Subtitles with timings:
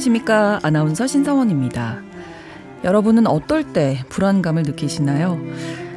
[0.00, 0.60] 안녕하십니까.
[0.62, 1.98] 아나운서 신성원입니다.
[2.84, 5.38] 여러분은 어떨 때 불안감을 느끼시나요?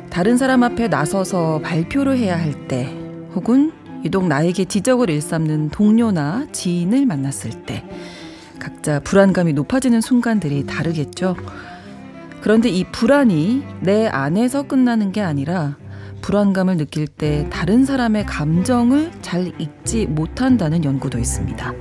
[0.09, 2.93] 다른 사람 앞에 나서서 발표를 해야 할 때,
[3.33, 3.71] 혹은
[4.03, 7.85] 유독 나에게 지적을 일삼는 동료나 지인을 만났을 때,
[8.59, 11.37] 각자 불안감이 높아지는 순간들이 다르겠죠.
[12.41, 15.77] 그런데 이 불안이 내 안에서 끝나는 게 아니라
[16.21, 21.73] 불안감을 느낄 때 다른 사람의 감정을 잘 읽지 못한다는 연구도 있습니다.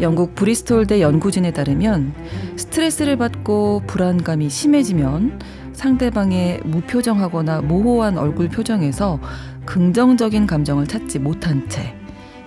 [0.00, 2.14] 영국 브리스톨대 연구진에 따르면
[2.56, 5.40] 스트레스를 받고 불안감이 심해지면
[5.72, 9.18] 상대방의 무표정하거나 모호한 얼굴 표정에서
[9.66, 11.94] 긍정적인 감정을 찾지 못한 채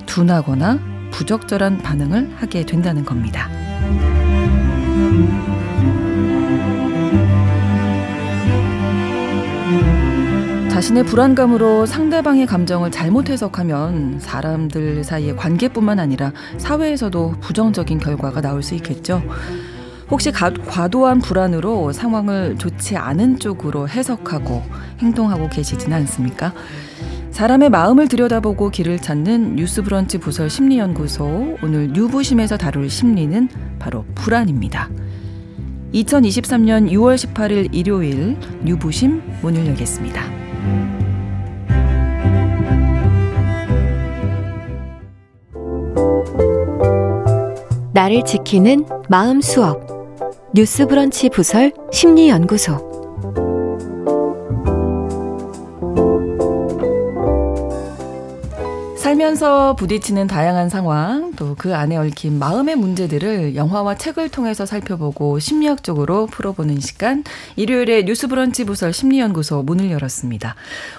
[0.05, 0.79] 둔하거나
[1.11, 3.49] 부적절한 반응을 하게 된다는 겁니다.
[10.73, 18.73] 자신의 불안감으로 상대방의 감정을 잘못 해석하면 사람들 사이의 관계뿐만 아니라 사회에서도 부정적인 결과가 나올 수
[18.73, 19.21] 있겠죠.
[20.09, 24.63] 혹시 가, 과도한 불안으로 상황을 좋지 않은 쪽으로 해석하고
[24.97, 26.55] 행동하고 계시지는 않습니까?
[27.29, 34.89] 사람의 마음을 들여다보고 길을 찾는 뉴스브런치 부설 심리연구소 오늘 뉴부심에서 다룰 심리는 바로 불안입니다.
[35.93, 40.32] 2023년 6월 18일 일요일 뉴부심 문을 열겠습니다.
[47.93, 49.93] 나를 지키는 마음 수업.
[50.55, 53.52] 뉴스 브런치 부설 심리 연구소
[59.33, 66.25] 살면서 부딪히는 다양한 상황, 또 그 안에 얽힌 마음의 문제들을 영화와 책을 통해서 살펴보고 심리학적으로
[66.27, 67.23] 풀어보는 시간,
[67.55, 70.55] 일요일에 뉴스 브런치 부설 심리연구소 문을 열었습니다.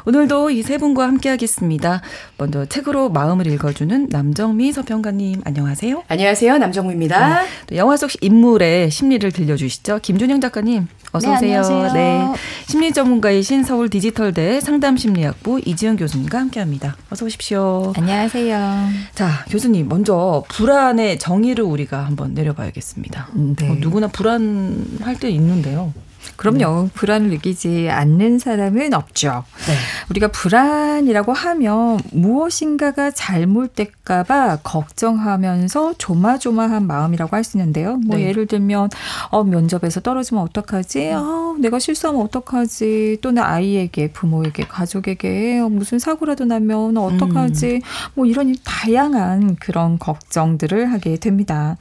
[0.07, 2.01] 오늘도 이 세 분과 함께 하겠습니다.
[2.39, 6.05] 먼저 책으로 마음을 읽어주는 남정미 서평가님, 안녕하세요.
[6.09, 6.59] 안녕하세요.
[6.59, 7.43] 남정미입니다.
[7.43, 9.99] 네, 또 영화 속 인물의 심리를 들려주시죠.
[10.03, 11.61] 김준영 작가님, 어서 네, 오세요.
[11.63, 11.93] 안녕하세요.
[11.93, 12.33] 네.
[12.67, 16.97] 심리 전문가이신 서울 디지털대 상담심리학부 이지은 교수님과 함께합니다.
[17.11, 17.93] 어서 오십시오.
[17.97, 18.89] 안녕 하세요.
[19.15, 23.29] 자, 교수님 먼저 불안의 정의를 우리가 한번 내려봐야겠습니다.
[23.37, 23.71] 음, 네.
[23.71, 25.93] 어, 누구나 불안할 때 있는데요.
[26.37, 26.85] 그럼요.
[26.85, 26.91] 네.
[26.95, 29.45] 불안을 느끼지 않는 사람은 없죠.
[29.67, 29.75] 네.
[30.11, 37.97] 우리가 불안이라고 하면 무엇인가가 잘못될까봐 걱정하면서 조마조마한 마음이라고 할 수 있는데요.
[37.99, 38.29] 뭐 네.
[38.29, 38.89] 예를 들면
[39.31, 41.13] 어 면접에서 떨어지면 어떡하지?
[41.13, 43.19] 어, 내가 실수하면 어떡하지?
[43.21, 47.75] 또는 아이에게, 부모에게, 가족에게 어, 무슨 사고라도 나면 어떡하지?
[47.75, 47.81] 음.
[48.15, 51.77] 뭐 이런 다양한 그런 걱정들을 하게 됩니다.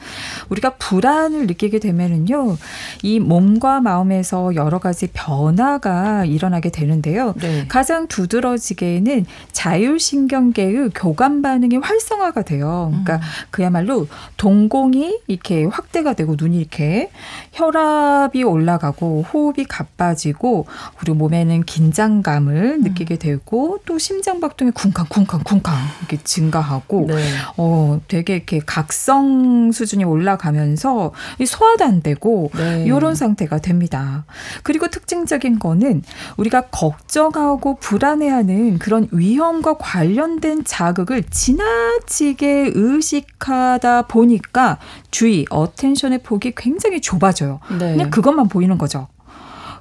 [0.50, 2.58] 우리가 불안을 느끼게 되면은요,
[3.02, 7.34] 이 몸과 마음에서 여러 가지 변화가 일어나게 되는데요.
[7.40, 7.66] 네.
[7.68, 12.90] 가장 두드러지게는 자율신경계의 교감 반응이 활성화가 돼요.
[12.90, 13.22] 그러니까 음.
[13.52, 14.08] 그야말로
[14.38, 17.12] 동공이 이렇게 확대가 되고 눈이 이렇게
[17.54, 20.66] 혈압이 올라가고 호흡이 가빠지고
[20.98, 22.82] 그리고 몸에는 긴장감을 음.
[22.82, 27.16] 느끼게 되고 또 심장 박동이 쿵쾅쿵쾅쿵쾅 이렇게 증가하고 네.
[27.58, 31.12] 어 되게 이렇게 각성 수준이 올라가면서
[31.46, 32.84] 소화도 안 되고 네.
[32.86, 34.23] 이런 상태가 됩니다.
[34.64, 36.04] 그리고 특징적인 거는
[36.38, 44.78] 우리가 걱정하고 불안해하는 그런 위험과 관련된 자극을 지나치게 의식하다 보니까
[45.12, 47.60] 주의, 어텐션의 폭이 굉장히 좁아져요.
[47.80, 47.94] 네.
[47.94, 49.08] 그냥 그것만 보이는 거죠.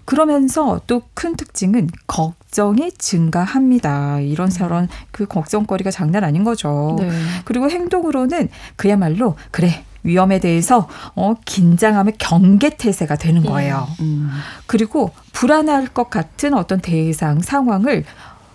[0.04, 4.18] 그러면서 또 큰 특징은 걱정이 증가합니다.
[4.20, 6.96] 이런 저런 그 걱정거리가 장난 아닌 거죠.
[6.98, 7.10] 네.
[7.44, 13.86] 그리고 행동으로는 그야말로 그래 위험에 대해서 어, 긴장하면 경계 태세가 되는 거예요.
[14.00, 14.04] 음.
[14.04, 14.30] 음.
[14.66, 18.04] 그리고 불안할 것 같은 어떤 대상 상황을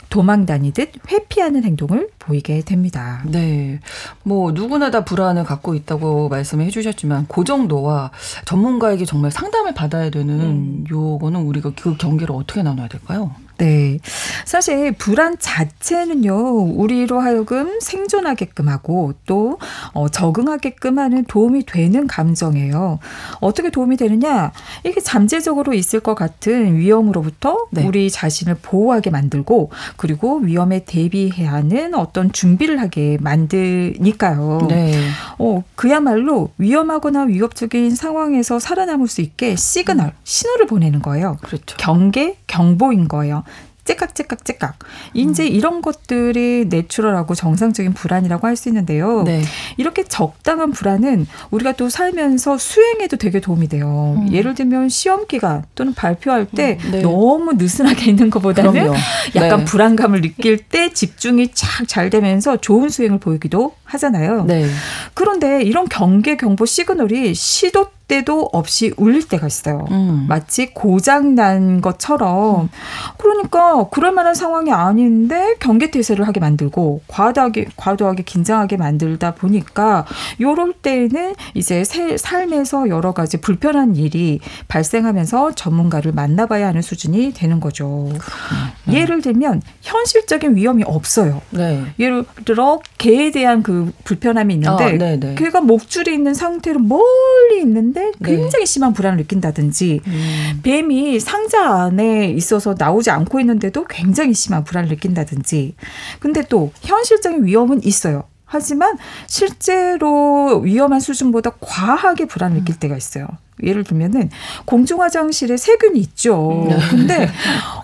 [0.10, 3.22] 도망 다니듯 회피하는 행동을 보이게 됩니다.
[3.26, 3.80] 네.
[4.24, 8.12] 뭐 누구나 다 불안을 갖고 있다고 말씀을 해 주셨지만 그 정도와
[8.46, 10.86] 전문가에게 정말 상담을 받아야 되는 음.
[10.90, 13.36] 요거는 우리가 그 경계를 어떻게 나눠야 될까요?
[13.58, 14.00] 네.
[14.46, 16.36] 사실 불안 자체는요,
[16.76, 19.60] 우리로 하여금 생존하게끔 하고 또
[19.94, 23.00] 어, 적응하게끔 하는 도움이 되는 감정이에요.
[23.40, 24.52] 어떻게 도움이 되느냐?
[24.84, 27.86] 이게 잠재적으로 있을 것 같은 위험으로부터 네.
[27.86, 34.68] 우리 자신을 보호하게 만들고 그리고 위험에 대비해야 하는 어떤 준비를 하게 만드니까요.
[34.70, 34.94] 네.
[35.40, 41.38] 어, 그야말로 위험하거나 위협적인 상황에서 살아남을 수 있게 시그널, 신호를 보내는 거예요.
[41.42, 41.76] 그렇죠.
[41.78, 43.44] 경계, 경보인 거예요.
[43.88, 44.76] 째깍 째깍 째깍.
[45.16, 45.48] 이제 음.
[45.48, 49.24] 이런 것들이 내추럴하고 정상적인 불안이라고 할 수 있는데요.
[49.24, 49.42] 네.
[49.78, 54.16] 이렇게 적당한 불안은 우리가 또 살면서 수행에도 되게 도움이 돼요.
[54.18, 54.34] 음.
[54.34, 56.92] 예를 들면 시험 기간 또는 발표할 때 음.
[56.92, 57.02] 네.
[57.02, 58.96] 너무 느슨하게 있는 것보다는 그럼요.
[59.36, 59.66] 약간 네.
[59.66, 64.44] 불안감을 느낄 때 집중이 착 잘 되면서 좋은 수행을 보이기도 하잖아요.
[64.46, 64.66] 네.
[65.14, 69.86] 그런데 이런 경계 경보 시그널이 시도 때도 없이 울릴 때가 있어요.
[69.92, 70.26] 음.
[70.30, 72.70] 마치 고장 난 것처럼.
[73.18, 80.06] 그러니까 그럴 만한 상황이 아닌데 경계 태세를 하게 만들고 과도하게 과도하게 긴장하게 만들다 보니까
[80.40, 88.10] 요럴 때는 이제 삶에서 여러 가지 불편한 일이 발생하면서 전문가를 만나봐야 하는 수준이 되는 거죠.
[88.10, 88.94] 음.
[88.94, 91.42] 예를 들면 현실적인 위험이 없어요.
[91.50, 91.84] 네.
[92.00, 95.36] 예를 들어 개에 대한 그 불편함이 있는데 아, 네, 네.
[95.36, 98.36] 개가 목줄이 있는 상태로 멀리 있는데 하는데 네.
[98.36, 98.66] 굉장히 네.
[98.66, 100.60] 심한 불안을 느낀다든지 음.
[100.64, 105.76] 뱀이 상자 안에 있어서 나오지 않고 있는데도 굉장히 심한 불안을 느낀다든지
[106.20, 108.24] 근데 또 현실적인 위험은 있어요.
[108.46, 108.98] 하지만
[109.28, 113.28] 실제로 위험한 수준보다 과하게 불안을 느낄 때가 있어요.
[113.64, 114.30] 예를 들면은
[114.66, 116.66] 공중 화장실에 세균이 있죠.
[116.68, 116.78] 네.
[116.90, 117.30] 근데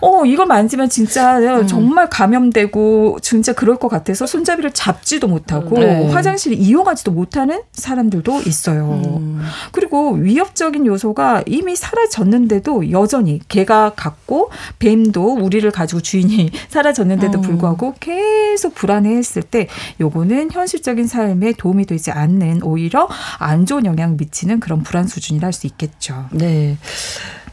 [0.00, 1.66] 어 이걸 만지면 진짜 음.
[1.66, 6.08] 정말 감염되고 진짜 그럴 것 같아서 손잡이를 잡지도 못하고 네.
[6.10, 9.02] 화장실을 이용하지도 못하는 사람들도 있어요.
[9.18, 9.42] 음.
[9.72, 17.42] 그리고 위협적인 요소가 이미 사라졌는데도 여전히 개가 갖고 뱀도 우리를 가지고 주인이 사라졌는데도 음.
[17.42, 19.68] 불구하고 계속 불안해했을 때
[20.00, 25.54] 요거는 현실적인 삶에 도움이 되지 않는 오히려 안 좋은 영향 미치는 그런 불안 수준이라 할
[25.54, 26.26] 수 있겠죠.
[26.32, 26.78] 네.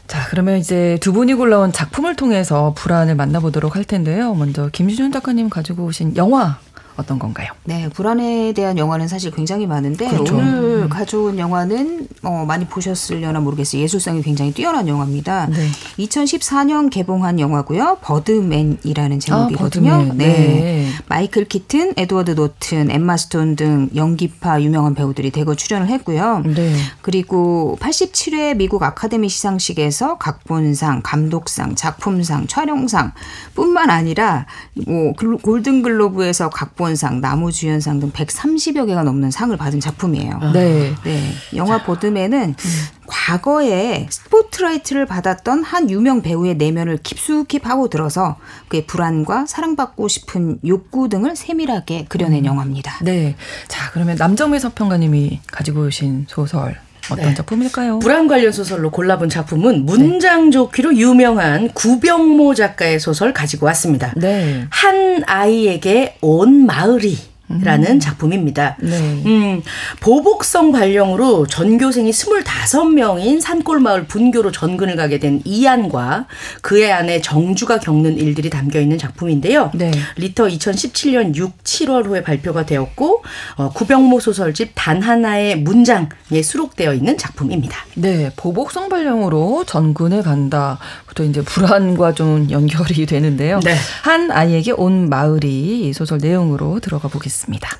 [0.06, 4.34] 자, 그러면 이제 두 분이 골라온 작품을 통해서 불안을 만나보도록 할 텐데요.
[4.34, 6.58] 먼저 김준현 작가님 가지고 오신 영화
[6.96, 7.48] 어떤 건가요?
[7.64, 10.36] 네, 불안에 대한 영화는 사실 굉장히 많은데 그렇죠.
[10.36, 10.88] 오늘 음.
[10.88, 13.82] 가져온 영화는 어, 많이 보셨을려나 모르겠어요.
[13.82, 15.46] 예술성이 굉장히 뛰어난 영화입니다.
[15.46, 15.68] 네.
[15.98, 17.98] 2014년 개봉한 영화고요.
[18.02, 19.92] 버드맨이라는 제목이거든요.
[19.92, 20.18] 아, 버드맨.
[20.18, 20.26] 네.
[20.26, 20.88] 네.
[21.08, 26.42] 마이클 키튼, 에드워드 노튼, 엠마 스톤 등 연기파 유명한 배우들이 대거 출연을 했고요.
[26.44, 26.76] 네.
[27.00, 33.12] 그리고 87회 미국 아카데미 시상식에서 각본상, 감독상, 작품상, 촬영상
[33.54, 34.46] 뿐만 아니라
[34.86, 40.38] 뭐 골든글로브에서 각본 각본상, 남우주연상 등 130여 개가 넘는 상을 받은 작품이에요.
[40.40, 40.52] 아.
[40.52, 40.92] 네.
[41.04, 41.32] 네.
[41.54, 42.86] 영화 버드맨은 음.
[43.06, 48.36] 과거에 스포트라이트를 받았던 한 유명 배우의 내면을 깊숙이 파고 들어서
[48.68, 52.46] 그의 불안과 사랑받고 싶은 욕구 등을 세밀하게 그려낸 음.
[52.46, 52.98] 영화입니다.
[53.02, 53.36] 네.
[53.68, 56.76] 자, 그러면 남정미 서평가님이 가지고 오신 소설
[57.10, 57.34] 어떤 네.
[57.34, 57.98] 작품일까요?
[57.98, 64.12] 불안 관련 소설로 골라본 작품은 문장 좋기로 유명한 구병모 작가의 소설 가지고 왔습니다.
[64.16, 64.66] 네.
[64.70, 68.00] 한 아이에게 온 마을이 라는 음.
[68.00, 68.76] 작품입니다.
[68.80, 69.22] 네.
[69.26, 69.62] 음,
[70.00, 76.26] 보복성 발령으로 전교생이 25명인 산골마을 분교로 전근을 가게 된 이안과
[76.62, 79.70] 그의 아내 정주가 겪는 일들이 담겨 있는 작품인데요.
[79.74, 79.90] 네.
[80.16, 83.22] 리터 2017년 6, 7월호에 발표가 되었고
[83.56, 86.06] 어, 구병모 소설집 단 하나의 문장에
[86.42, 87.76] 수록되어 있는 작품입니다.
[87.94, 90.78] 네, 보복성 발령으로 전근을 간다
[91.12, 93.60] 부터 이제 불안과 좀 연결이 되는데요.
[93.60, 93.76] 네.
[94.02, 97.78] 한 아이에게 온 마을이 이 소설 내용으로 들어가 보겠습니다.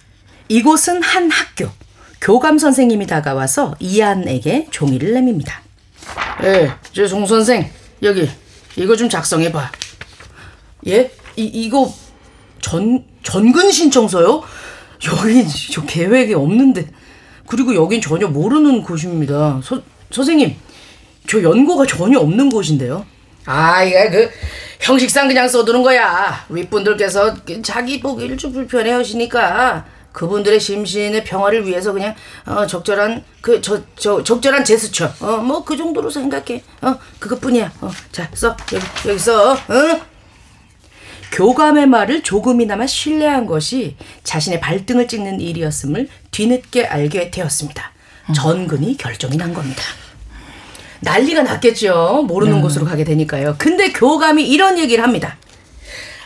[0.48, 1.68] 이곳은 한 학교.
[2.20, 5.60] 교감 선생님이 다가와서 이안에게 종이를 내밉니다.
[6.44, 7.68] 예, 저송 선생
[8.02, 8.28] 여기
[8.76, 9.72] 이거 좀 작성해 봐.
[10.86, 11.10] 예?
[11.36, 11.92] 이 이거
[12.60, 14.42] 전 전근 신청서요?
[15.08, 16.86] 여기 저 계획이 없는데
[17.46, 19.60] 그리고 여긴 전혀 모르는 곳입니다.
[19.64, 20.54] 서, 선생님
[21.26, 23.04] 저 연고가 전혀 없는 곳인데요.
[23.46, 24.30] 아, 이게 그
[24.80, 26.44] 형식상 그냥 써두는 거야.
[26.48, 33.82] 윗분들께서 자기 보기를 좀 불편해 하시니까 그분들의 심신의 평화를 위해서 그냥 어, 적절한 그 저
[33.96, 39.56] 저 적절한 제스처 어 뭐 그 정도로 생각해 어 그것뿐이야 어자써 여기 여기 써 어?
[41.32, 47.90] 교감의 말을 조금이나마 신뢰한 것이 자신의 발등을 찍는 일이었음을 뒤늦게 알게 되었습니다.
[48.34, 49.82] 전근이 결정이 난 겁니다.
[51.02, 52.24] 난리가 났겠죠.
[52.26, 52.62] 모르는 네.
[52.62, 53.56] 곳으로 가게 되니까요.
[53.58, 55.36] 근데 교감이 이런 얘기를 합니다.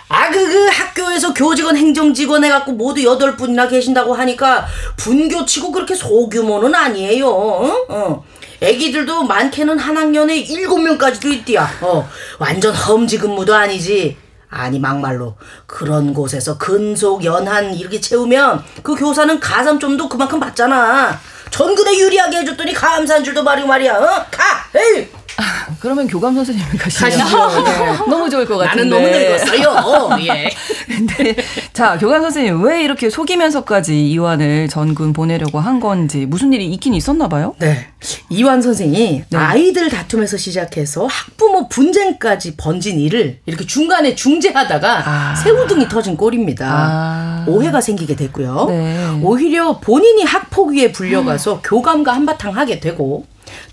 [0.08, 4.66] 아, 그, 그 학교에서 교직원 행정직원 해갖고 모두 여덟 분이나 계신다고 하니까
[4.96, 7.28] 분교치고 그렇게 소규모는 아니에요.
[7.28, 7.86] 어?
[7.88, 8.24] 어.
[8.60, 11.68] 애기들도 많게는 한 학년에 일곱 명까지도 있디야.
[11.80, 12.08] 어.
[12.38, 14.16] 완전 험지 근무도 아니지.
[14.48, 15.34] 아니 막말로
[15.66, 21.18] 그런 곳에서 근속 연한 이렇게 채우면 그 교사는 가산점도 그만큼 받잖아.
[21.56, 23.96] 전근에 유리하게 해줬더니 감사한 줄도 말이 말이야.
[23.96, 24.26] 어?
[24.30, 24.68] 가!
[24.74, 25.08] 에이!
[25.80, 27.98] 그러면 교감 선생님이 가시면 네.
[28.08, 28.84] 너무 좋을 것 같은데.
[28.84, 30.18] 나는 너무 늙었어요.
[30.26, 30.50] 예.
[30.86, 31.36] 근데
[31.72, 37.28] 자 교감 선생님 왜 이렇게 속이면서까지 이완을 전군 보내려고 한 건지 무슨 일이 있긴 있었나
[37.28, 37.54] 봐요?
[37.58, 37.88] 네.
[38.30, 39.36] 이완 선생이 네.
[39.36, 45.34] 아이들 다툼에서 시작해서 학부모 분쟁까지 번진 일을 이렇게 중간에 중재하다가 아.
[45.34, 46.66] 새우등이 터진 꼴입니다.
[46.68, 47.44] 아.
[47.48, 48.66] 오해가 생기게 됐고요.
[48.68, 49.20] 네.
[49.22, 51.60] 오히려 본인이 학폭위에 불려가서 음.
[51.62, 53.26] 교감과 한바탕 하게 되고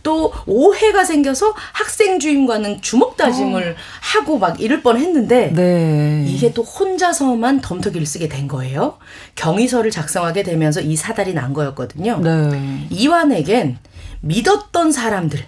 [0.04, 3.76] 또 오해가 생겨서 학생 주임과는 주먹 다짐을 어.
[4.02, 6.26] 하고 막 이럴 뻔 했는데 네.
[6.28, 8.98] 이게 또 혼자서만 덤터기를 쓰게 된 거예요.
[9.36, 12.20] 경위서를 작성하게 되면서 이 사달이 난 거였거든요.
[12.20, 12.88] 네.
[12.90, 13.78] 이완에겐
[14.22, 15.44] 믿었던 사람들,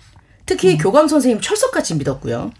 [0.45, 0.77] 특히 음.
[0.77, 2.51] 교감 선생님 철석같이 믿었고요.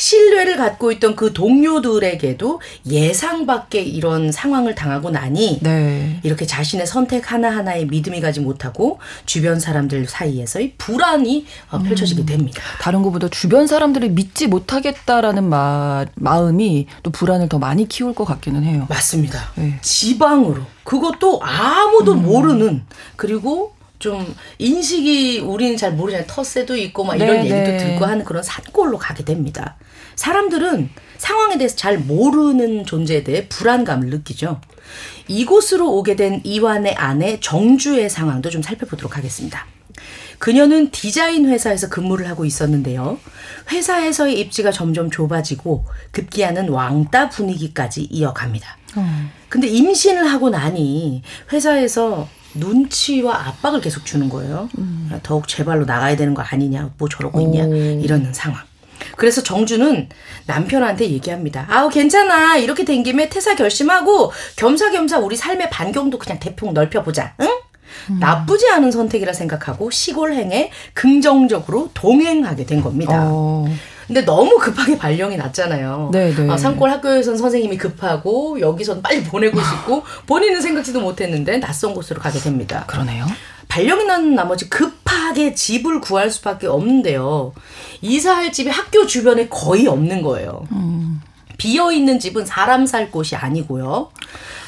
[0.00, 6.18] 신뢰를 갖고 있던 그 동료들에게도 예상 밖의 이런 상황을 당하고 나니 네.
[6.22, 11.82] 이렇게 자신의 선택 하나하나에 믿음이 가지 못하고 주변 사람들 사이에서의 불안이 어, 음.
[11.82, 12.62] 펼쳐지게 됩니다.
[12.80, 18.64] 다른 것보다 주변 사람들을 믿지 못하겠다라는 마, 마음이 또 불안을 더 많이 키울 것 같기는
[18.64, 18.86] 해요.
[18.88, 19.50] 맞습니다.
[19.56, 19.78] 네.
[19.82, 22.22] 지방으로 그것도 아무도 음.
[22.22, 22.84] 모르는
[23.16, 26.26] 그리고 좀 인식이 우리는 잘 모르잖아요.
[26.26, 27.76] 텃세도 있고 막 이런 네, 얘기도 네.
[27.76, 29.76] 듣고 하는 그런 산골로 가게 됩니다.
[30.20, 34.60] 사람들은 상황에 대해서 잘 모르는 존재에 대해 불안감을 느끼죠.
[35.28, 39.64] 이곳으로 오게 된 이완의 아내 정주의 상황도 좀 살펴보도록 하겠습니다.
[40.38, 43.18] 그녀는 디자인 회사에서 근무를 하고 있었는데요.
[43.72, 48.76] 회사에서의 입지가 점점 좁아지고 급기야는 왕따 분위기까지 이어갑니다.
[48.96, 49.30] 어.
[49.48, 54.68] 근데 임신을 하고 나니 회사에서 눈치와 압박을 계속 주는 거예요.
[54.76, 55.18] 음.
[55.22, 58.69] 더욱 제발로 나가야 되는 거 아니냐, 뭐 저러고 있냐, 이러는 상황.
[59.16, 60.08] 그래서 정주는
[60.46, 61.66] 남편한테 얘기합니다.
[61.68, 62.56] 아우, 괜찮아.
[62.56, 67.34] 이렇게 된 김에 퇴사 결심하고 겸사겸사 우리 삶의 반경도 그냥 대폭 넓혀보자.
[67.40, 67.46] 응?
[68.10, 68.18] 음.
[68.18, 73.24] 나쁘지 않은 선택이라 생각하고 시골행에 긍정적으로 동행하게 된 겁니다.
[73.26, 73.66] 어.
[74.06, 76.10] 근데 너무 급하게 발령이 났잖아요.
[76.12, 76.50] 네, 네.
[76.50, 82.38] 아, 산골 학교에선 선생님이 급하고 여기선 빨리 보내고 싶고 본인은 생각지도 못했는데 낯선 곳으로 가게
[82.38, 82.84] 됩니다.
[82.86, 83.26] 그러네요.
[83.68, 87.52] 발령이 난 나머지 급하게 집을 구할 수밖에 없는데요.
[88.00, 90.66] 이사할 집이 학교 주변에 거의 없는 거예요.
[90.72, 91.20] 음.
[91.56, 94.10] 비어 있는 집은 사람 살 곳이 아니고요.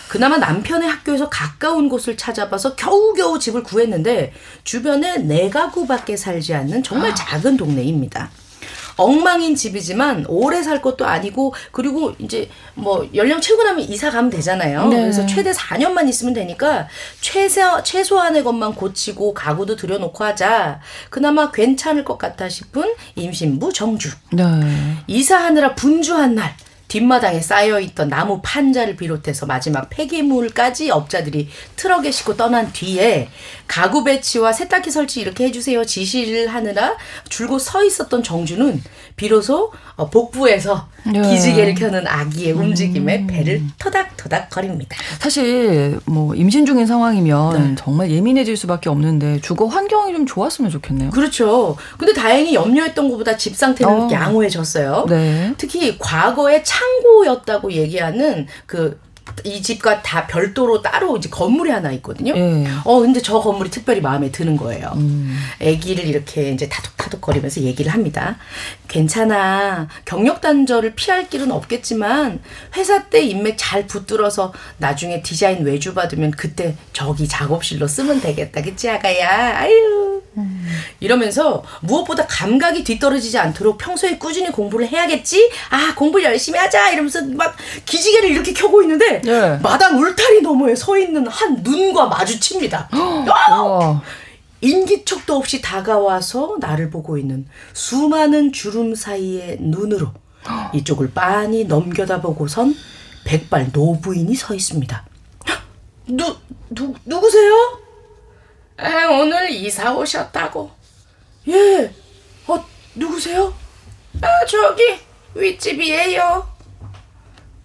[0.09, 7.13] 그나마 남편의 학교에서 가까운 곳을 찾아봐서 겨우겨우 집을 구했는데 주변에 네 가구밖에 살지 않는 정말
[7.13, 7.15] 아.
[7.15, 8.31] 작은 동네입니다.
[8.97, 14.89] 엉망인 집이지만 오래 살 것도 아니고 그리고 이제 뭐 연령 채우고 나면 이사 가면 되잖아요.
[14.89, 15.01] 네.
[15.01, 16.89] 그래서 최대 4년만 있으면 되니까
[17.21, 20.81] 최소 최소한의 것만 고치고 가구도 들여놓고 하자.
[21.11, 24.11] 그나마 괜찮을 것 같아 싶은 임신부 정주.
[24.33, 24.43] 네.
[25.07, 26.57] 이사하느라 분주한 날
[26.93, 33.31] 뒷마당에 쌓여있던 나무 판자를 비롯해서 마지막 폐기물까지 업자들이 트럭에 싣고 떠난 뒤에
[33.73, 36.95] 가구 배치와 세탁기 설치 이렇게 해주세요 지시를 하느라
[37.31, 38.83] 줄곧 서 있었던 정주는
[39.17, 41.23] 비로소 어, 복부에서 네.
[41.23, 43.27] 기지개를 켜는 아기의 움직임에 음.
[43.27, 44.95] 배를 토닥토닥 거립니다.
[45.19, 47.75] 사실 뭐 임신 중인 상황이면 네.
[47.79, 51.09] 정말 예민해질 수밖에 없는데 주거 환경이 좀 좋았으면 좋겠네요.
[51.09, 51.75] 그렇죠.
[51.97, 54.09] 근데 다행히 염려했던 것보다 집 상태는 어.
[54.13, 55.07] 양호해졌어요.
[55.09, 55.55] 네.
[55.57, 59.01] 특히 과거에 창고였다고 얘기하는 그
[59.45, 62.35] 이 집과 다 별도로 따로 이제 건물이 하나 있거든요.
[62.37, 62.67] 예.
[62.85, 64.93] 어 근데 저 건물이 특별히 마음에 드는 거예요.
[64.97, 65.39] 음.
[65.61, 68.37] 아기를 이렇게 이제 타독타독 거리면서 얘기를 합니다.
[68.89, 69.89] 괜찮아.
[70.05, 72.41] 경력 단절을 피할 길은 없겠지만
[72.77, 78.63] 회사 때 인맥 잘 붙들어서 나중에 디자인 외주 받으면 그때 저기 작업실로 쓰면 되겠다.
[78.63, 79.59] 그치 아가야.
[79.59, 80.12] 아유.
[81.01, 85.51] 이러면서 무엇보다 감각이 뒤떨어지지 않도록 평소에 꾸준히 공부를 해야겠지?
[85.71, 86.91] 아, 공부 열심히 하자!
[86.91, 89.59] 이러면서 막 기지개를 이렇게 켜고 있는데, 네.
[89.63, 92.89] 마당 울타리 너머에 서 있는 한 눈과 마주칩니다.
[92.93, 94.03] 아!
[94.61, 100.13] 인기척도 없이 다가와서 나를 보고 있는 수많은 주름 사이의 눈으로
[100.73, 102.75] 이쪽을 빤히 넘겨다 보고선
[103.25, 105.05] 백발 노부인이 서 있습니다.
[106.09, 106.37] 누,
[106.71, 107.53] 누, 누구세요?
[108.83, 110.71] 에, 오늘 이사 오셨다고.
[111.49, 111.93] 예.
[112.47, 113.55] 어, 누구세요?
[114.21, 114.99] 아, 저기,
[115.35, 116.47] 윗집이에요.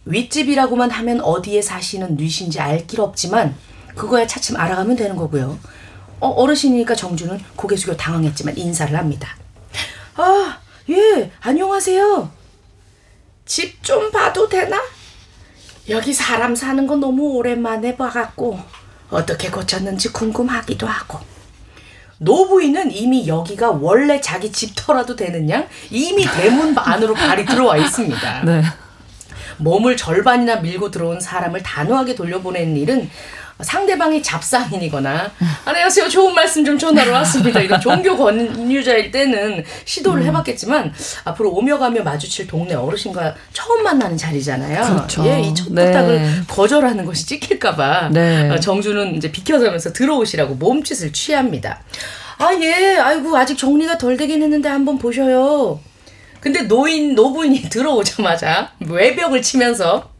[0.05, 3.55] 윗집이라고만 하면 어디에 사시는 뉘신지 알 길 없지만,
[3.95, 5.59] 그거야 차츰 알아가면 되는 거고요.
[6.19, 9.35] 어, 어르신이니까 정주는 고개 숙여 당황했지만 인사를 합니다.
[10.15, 10.59] 아,
[10.89, 12.31] 예, 안녕하세요.
[13.45, 14.81] 집 좀 봐도 되나?
[15.89, 18.59] 여기 사람 사는 거 너무 오랜만에 봐갖고
[19.09, 21.19] 어떻게 고쳤는지 궁금하기도 하고.
[22.19, 28.41] 노부인은 이미 여기가 원래 자기 집터라도 되는 양 이미 대문 안으로 발이 들어와 있습니다.
[28.45, 28.63] 네.
[29.57, 33.09] 몸을 절반이나 밀고 들어온 사람을 단호하게 돌려보내는 일은
[33.59, 35.31] 상대방이 잡상인이거나
[35.65, 40.27] 안녕하세요 좋은 말씀 좀 전하러 왔습니다 이런 종교 권유자일 때는 시도를 음.
[40.27, 44.95] 해봤겠지만 앞으로 오며 가며 마주칠 동네 어르신과 처음 만나는 자리잖아요.
[44.95, 45.25] 그렇죠.
[45.25, 46.31] 예, 이첫 부탁을 네.
[46.47, 48.49] 거절하는 것이 찍힐까봐 네.
[48.49, 51.81] 어, 정주는 이제 비켜서면서 들어오시라고 몸짓을 취합니다.
[52.37, 55.79] 아 예, 아이고 아직 정리가 덜 되긴 했는데 한번 보셔요.
[56.39, 60.11] 근데 노인 노부인이 들어오자마자 외벽을 치면서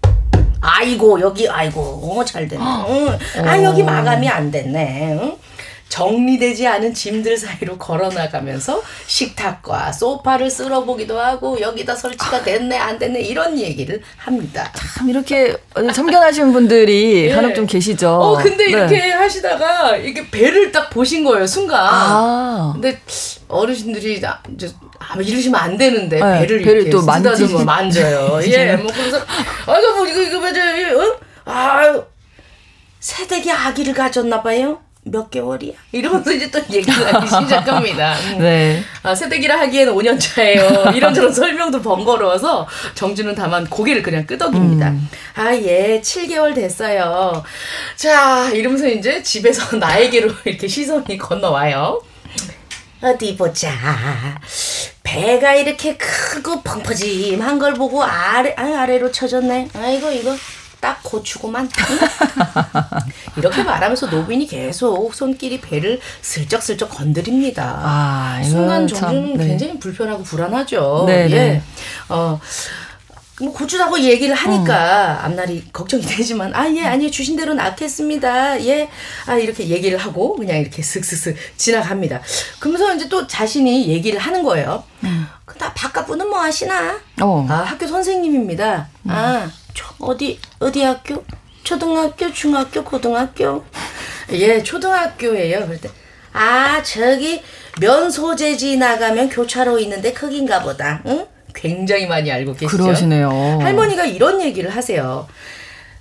[0.67, 2.63] 아이고 여기 아이고 어, 잘 됐네.
[2.63, 3.17] 응.
[3.47, 5.17] 아 여기 마감이 안 됐네.
[5.19, 5.36] 응?
[5.89, 13.58] 정리되지 않은 짐들 사이로 걸어나가면서 식탁과 소파를 쓸어보기도 하고 여기다 설치가 됐네 안 됐네 이런
[13.58, 14.72] 얘기를 합니다.
[14.96, 15.56] 참 이렇게
[15.94, 17.34] 참견하시는 분들이 예.
[17.34, 18.10] 간혹 좀 계시죠.
[18.10, 18.72] 어 근데 네.
[18.72, 21.79] 이렇게 하시다가 이렇게 배를 딱 보신 거예요 순간.
[21.89, 22.72] 아.
[22.74, 23.00] 근데
[23.48, 24.27] 어르신들이 이제
[25.00, 28.39] 아, 이러시면 안 되는데 네, 배를, 배를 이렇게 또 만지고 만져요.
[28.46, 29.20] 예, 뭐 그래서
[29.65, 31.20] 아이고 뭐 이거 이거 뭐저 어?
[31.46, 32.03] 아
[33.00, 34.82] 새댁이 아기를 가졌나 봐요.
[35.12, 35.74] 몇 개월이야?
[35.92, 38.14] 이러면서 이제 또 얘기를 하기 시작합니다.
[38.14, 38.40] 음.
[38.40, 38.84] 네.
[39.04, 40.92] 아, 새댁이라 하기에는 5년 차예요.
[40.94, 44.90] 이런저런 설명도 번거로워서 정주는 다만 고개를 그냥 끄덕입니다.
[44.90, 45.10] 음.
[45.36, 47.44] 아, 예, 7개월 됐어요.
[47.96, 52.02] 자, 이러면서 이제 집에서 나에게로 이렇게 시선이 건너와요.
[53.02, 53.72] 어디 보자.
[55.04, 59.70] 배가 이렇게 크고 펑퍼짐한 걸 보고 아래, 아, 아래로 쳐졌네.
[59.76, 60.36] 아이고, 이거
[60.79, 61.69] 딱 고추고만.
[63.38, 67.79] 이렇게 말하면서 노빈이 계속 손길이 배를 슬쩍슬쩍 건드립니다.
[67.84, 69.48] 아, 순간 정주는 네.
[69.48, 71.03] 굉장히 불편하고 불안하죠.
[71.07, 71.36] 네, 네.
[71.36, 71.62] 예.
[72.10, 72.39] 어.
[73.39, 75.25] 뭐 고추라고 얘기를 하니까 음.
[75.25, 78.89] 앞날이 걱정이 되지만 아 예 아니 주신 대로 낳겠습니다 예
[79.27, 82.19] 아 이렇게 얘기를 하고 그냥 이렇게 슥슥슥 지나갑니다
[82.60, 85.27] 그러면서 이제 또 자신이 얘기를 하는 거예요 음.
[85.60, 87.46] 나 바깥 분은 뭐 하시나 어.
[87.48, 89.12] 아 학교 선생님입니다 음.
[89.12, 89.48] 아
[90.00, 91.24] 어디 어디 학교?
[91.63, 93.63] 초등학교, 중학교, 고등학교?
[94.31, 95.65] 예, 초등학교예요.
[95.65, 95.89] 그럴 때.
[96.34, 97.41] 아, 저기
[97.79, 101.01] 면 소재지 나가면 교차로 있는데 거긴가 보다.
[101.07, 101.25] 응?
[101.53, 102.84] 굉장히 많이 알고 계시죠.
[102.84, 103.60] 그러시네요.
[103.62, 105.27] 할머니가 이런 얘기를 하세요.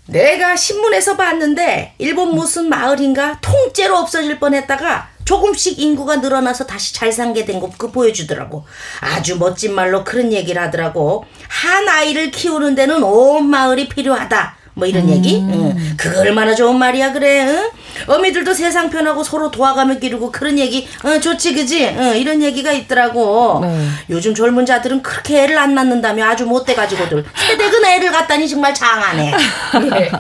[0.06, 7.44] 내가 신문에서 봤는데 일본 무슨 마을인가 통째로 없어질 뻔했다가 조금씩 인구가 늘어나서 다시 잘 살게
[7.44, 8.64] 된 거 그 보여주더라고.
[9.00, 11.24] 아주 멋진 말로 그런 얘기를 하더라고.
[11.48, 14.56] 한 아이를 키우는 데는 온 마을이 필요하다.
[14.76, 15.08] 뭐 이런 음.
[15.08, 15.36] 얘기?
[15.36, 15.74] 응.
[15.96, 17.46] 그거 얼마나 좋은 말이야 그래?
[17.48, 17.70] 응?
[18.08, 21.86] 어미들도 세상 편하고 서로 도와가며 기르고 그런 얘기 응, 좋지 그지?
[21.98, 23.60] 응, 이런 얘기가 있더라고.
[23.62, 23.88] 네.
[24.10, 29.32] 요즘 젊은 자들은 그렇게 애를 안 낳는다며 아주 못돼가지고들 세대근 애를 갖다니 정말 장하네.
[29.90, 30.10] 네.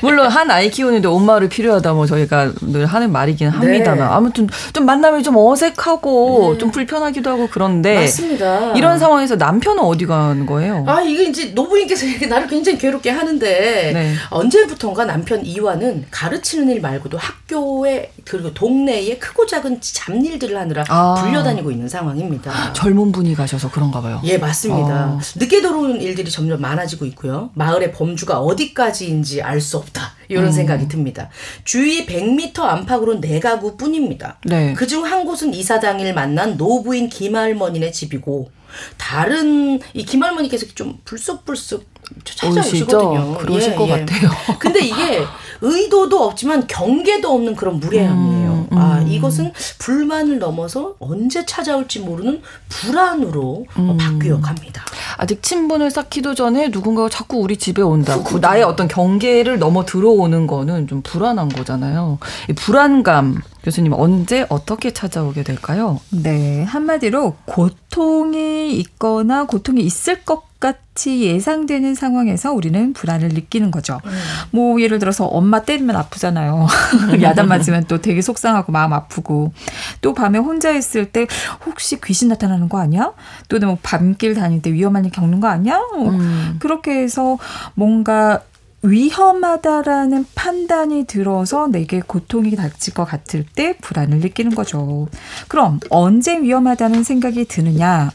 [0.00, 4.04] 물론 한 아이 키우는데 엄마를 필요하다 뭐 저희가 늘 하는 말이긴 합니다만 네.
[4.04, 6.58] 아무튼 좀 만남이 좀 어색하고 음.
[6.58, 8.72] 좀 불편하기도 하고 그런데 맞습니다.
[8.74, 10.84] 이런 상황에서 남편은 어디 가는 거예요?
[10.88, 14.14] 아 이게 이제 노부인께서 나를 굉장히 괴롭게 하는데 네.
[14.30, 21.14] 언제부턴가 남편 이화는 가르치는 일 말고도 학교에 그리고 동네에 크고 작은 잡일들을 하느라 아.
[21.20, 22.72] 불려다니고 있는 상황입니다.
[22.74, 24.20] 젊은 분이 가셔서 그런가 봐요.
[24.24, 24.94] 예, 맞습니다.
[24.94, 25.20] 아.
[25.36, 27.50] 늦게 들어오는 일들이 점점 많아지고 있고요.
[27.54, 30.12] 마을의 범주가 어디까지인지 알 수 없다.
[30.28, 30.52] 이런 음.
[30.52, 31.28] 생각이 듭니다.
[31.64, 34.38] 주위 100m 안팎으로 네 가구 뿐입니다.
[34.44, 34.74] 네.
[34.74, 38.50] 그중 한 곳은 이사장일 만난 노부인 김할머니네 집이고
[38.96, 43.38] 다른 이 김할머니께서 좀 불쑥불쑥 찾아오시거든요.
[43.38, 43.90] 그러실 예, 것 예.
[43.90, 44.30] 같아요.
[44.58, 45.24] 근데 이게
[45.60, 48.50] 의도도 없지만 경계도 없는 그런 무례함이에요.
[48.50, 48.78] 음, 음.
[48.78, 53.96] 아 이것은 불만을 넘어서 언제 찾아올지 모르는 불안으로 음.
[53.96, 54.84] 바뀌어 갑니다.
[55.16, 58.22] 아직 친분을 쌓기도 전에 누군가가 자꾸 우리 집에 온다.
[58.22, 62.18] 그 나의 어떤 경계를 넘어 들어오는 거는 좀 불안한 거잖아요.
[62.50, 66.00] 이 불안감 교수님 언제 어떻게 찾아오게 될까요?
[66.10, 74.00] 네, 한마디로 고통이 있거나 고통이 있을 것 같이 예상되는 상황에서 우리는 불안을 느끼는 거죠.
[74.04, 74.10] 음.
[74.50, 76.66] 뭐 예를 들어서 엄마 때리면 아프잖아요.
[77.20, 79.52] 야단 맞으면 또 되게 속상하고 마음 아프고
[80.00, 81.26] 또 밤에 혼자 있을 때
[81.66, 83.12] 혹시 귀신 나타나는 거 아니야?
[83.48, 85.78] 또는 뭐 밤길 다닐 때 위험한 일 겪는 거 아니야?
[85.94, 86.56] 뭐 음.
[86.58, 87.38] 그렇게 해서
[87.74, 88.40] 뭔가
[88.82, 95.08] 위험하다라는 판단이 들어서 내게 고통이 닥칠 것 같을 때 불안을 느끼는 거죠.
[95.48, 98.10] 그럼 언제 위험하다는 생각이 드느냐?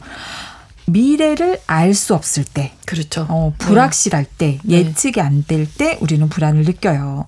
[0.91, 3.25] 미래를 알 수 없을 때, 그렇죠.
[3.29, 4.77] 어, 불확실할 때, 네.
[4.77, 7.25] 예측이 안 될 때 우리는 불안을 느껴요.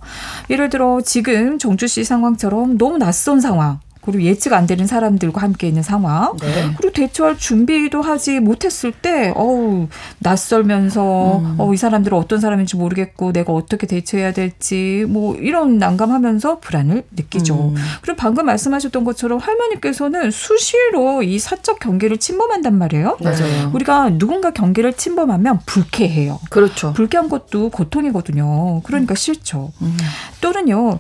[0.50, 5.68] 예를 들어 지금 정주 씨 상황처럼 너무 낯선 상황, 그리고 예측 안 되는 사람들과 함께
[5.68, 6.36] 있는 상황.
[6.38, 6.74] 네.
[6.78, 9.88] 그리고 대처할 준비도 하지 못했을 때 어우
[10.20, 11.56] 낯설면서 음.
[11.58, 17.74] 어이 사람들은 어떤 사람인지 모르겠고 내가 어떻게 대처해야 될지 뭐 이런 난감하면서 불안을 느끼죠.
[17.76, 17.76] 음.
[18.02, 23.18] 그리고 방금 말씀하셨던 것처럼 할머니께서는 수시로 이 사적 경계를 침범한단 말이에요.
[23.22, 23.72] 맞아요.
[23.74, 26.40] 우리가 누군가 경계를 침범하면 불쾌해요.
[26.50, 26.94] 그렇죠.
[26.94, 28.82] 불쾌한 것도 고통이거든요.
[28.84, 29.72] 그러니까 싫죠.
[29.82, 29.98] 음.
[30.42, 31.00] 또는요.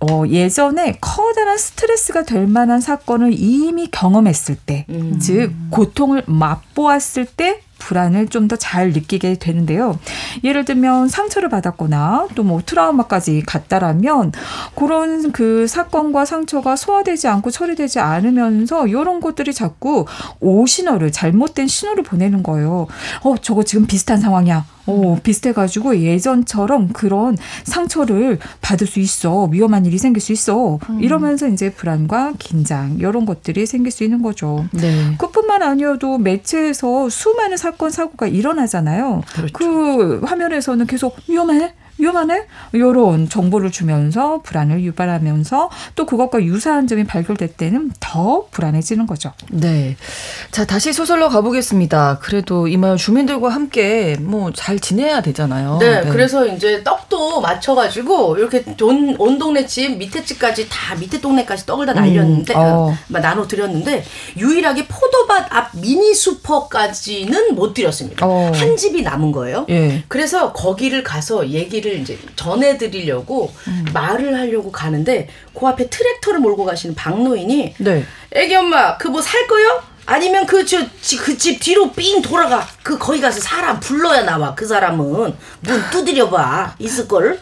[0.00, 5.18] 어, 예전에 커다란 스트레스가 될 만한 사건을 이미 경험했을 때, 음.
[5.18, 9.98] 즉, 고통을 맛보았을 때 불안을 좀 더 잘 느끼게 되는데요.
[10.44, 14.32] 예를 들면 상처를 받았거나 또 뭐 트라우마까지 갔다라면
[14.74, 20.06] 그런 그 사건과 상처가 소화되지 않고 처리되지 않으면서 이런 것들이 자꾸
[20.40, 22.86] 오신호를 잘못된 신호를 보내는 거예요.
[23.22, 24.64] 어, 저거 지금 비슷한 상황이야.
[24.86, 29.44] 어, 비슷해가지고 예전처럼 그런 상처를 받을 수 있어.
[29.44, 30.78] 위험한 일이 생길 수 있어.
[30.88, 31.02] 음.
[31.02, 34.66] 이러면서 이제 불안과 긴장, 이런 것들이 생길 수 있는 거죠.
[34.72, 35.16] 네.
[35.18, 39.22] 그뿐만 아니어도 매체에서 수많은 사건, 사고가 일어나잖아요.
[39.34, 39.52] 그렇죠.
[39.52, 41.72] 그 화면에서는 계속 위험해?
[41.98, 42.46] 위험하네?
[42.72, 49.32] 이런 정보를 주면서 불안을 유발하면서 또 그것과 유사한 점이 발견될 때는 더 불안해지는 거죠.
[49.50, 49.96] 네.
[50.50, 52.18] 자, 다시 소설로 가보겠습니다.
[52.20, 55.78] 그래도 이 마을 주민들과 함께 뭐 잘 지내야 되잖아요.
[55.80, 56.10] 네, 네.
[56.10, 61.86] 그래서 이제 떡도 맞춰가지고 이렇게 돈, 온 동네 집 밑에 집까지 다 밑에 동네까지 떡을
[61.86, 62.62] 다 날렸는데, 음, 어.
[62.90, 64.04] 어, 나눠 드렸는데,
[64.36, 68.26] 유일하게 포도밭 앞 미니 슈퍼까지는 못 드렸습니다.
[68.26, 68.50] 어.
[68.54, 69.66] 한 집이 남은 거예요.
[69.68, 70.04] 예.
[70.08, 73.84] 그래서 거기를 가서 얘기를 얘기를 이제 전해드리려고 음.
[73.92, 78.04] 말을 하려고 가는데 그 앞에 트랙터를 몰고 가시는 박노인이 네.
[78.32, 79.82] 애기 엄마 그 뭐 살 거요?
[80.06, 80.78] 아니면 그 저
[81.24, 86.76] 그 집 뒤로 삥 돌아가 그 거기 가서 사람 불러야 나와 그 사람은 문 두드려봐
[86.78, 87.40] 있을 걸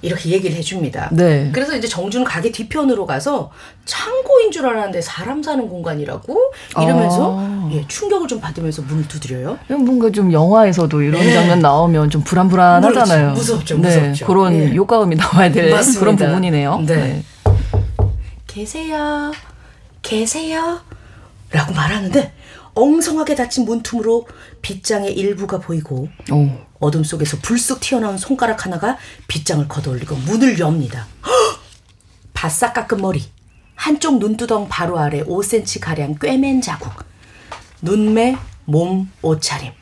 [0.00, 1.10] 이렇게 얘기를 해줍니다.
[1.12, 1.50] 네.
[1.52, 3.50] 그래서 이제 정주는 가게 뒤편으로 가서
[3.84, 6.36] 창고인 줄 알았는데 사람 사는 공간이라고
[6.80, 7.70] 이러면서 아.
[7.72, 9.58] 예, 충격을 좀 받으면서 문을 두드려요.
[9.68, 11.32] 뭔가 좀 영화에서도 이런 네.
[11.32, 13.32] 장면 나오면 좀 불안불안하잖아요.
[13.32, 13.88] 무섭죠, 네.
[13.88, 14.26] 무섭죠.
[14.26, 14.74] 그런 예.
[14.74, 16.00] 효과음이 나와야 될 맞습니다.
[16.00, 16.78] 그런 부분이네요.
[16.86, 16.96] 네.
[16.96, 17.24] 네.
[18.46, 19.32] 계세요,
[20.02, 20.80] 계세요,
[21.50, 22.32] 라고 말하는데
[22.74, 24.26] 엉성하게 닫힌 문틈으로
[24.62, 26.48] 빗장의 일부가 보이고 오.
[26.80, 31.06] 어둠 속에서 불쑥 튀어나온 손가락 하나가 빗장을 걷어올리고 문을 엽니다.
[32.34, 33.24] 바싹 깎은 머리,
[33.74, 36.92] 한쪽 눈두덩 바로 아래 5cm 가량 꿰맨 자국,
[37.82, 39.72] 눈매, 몸, 옷차림.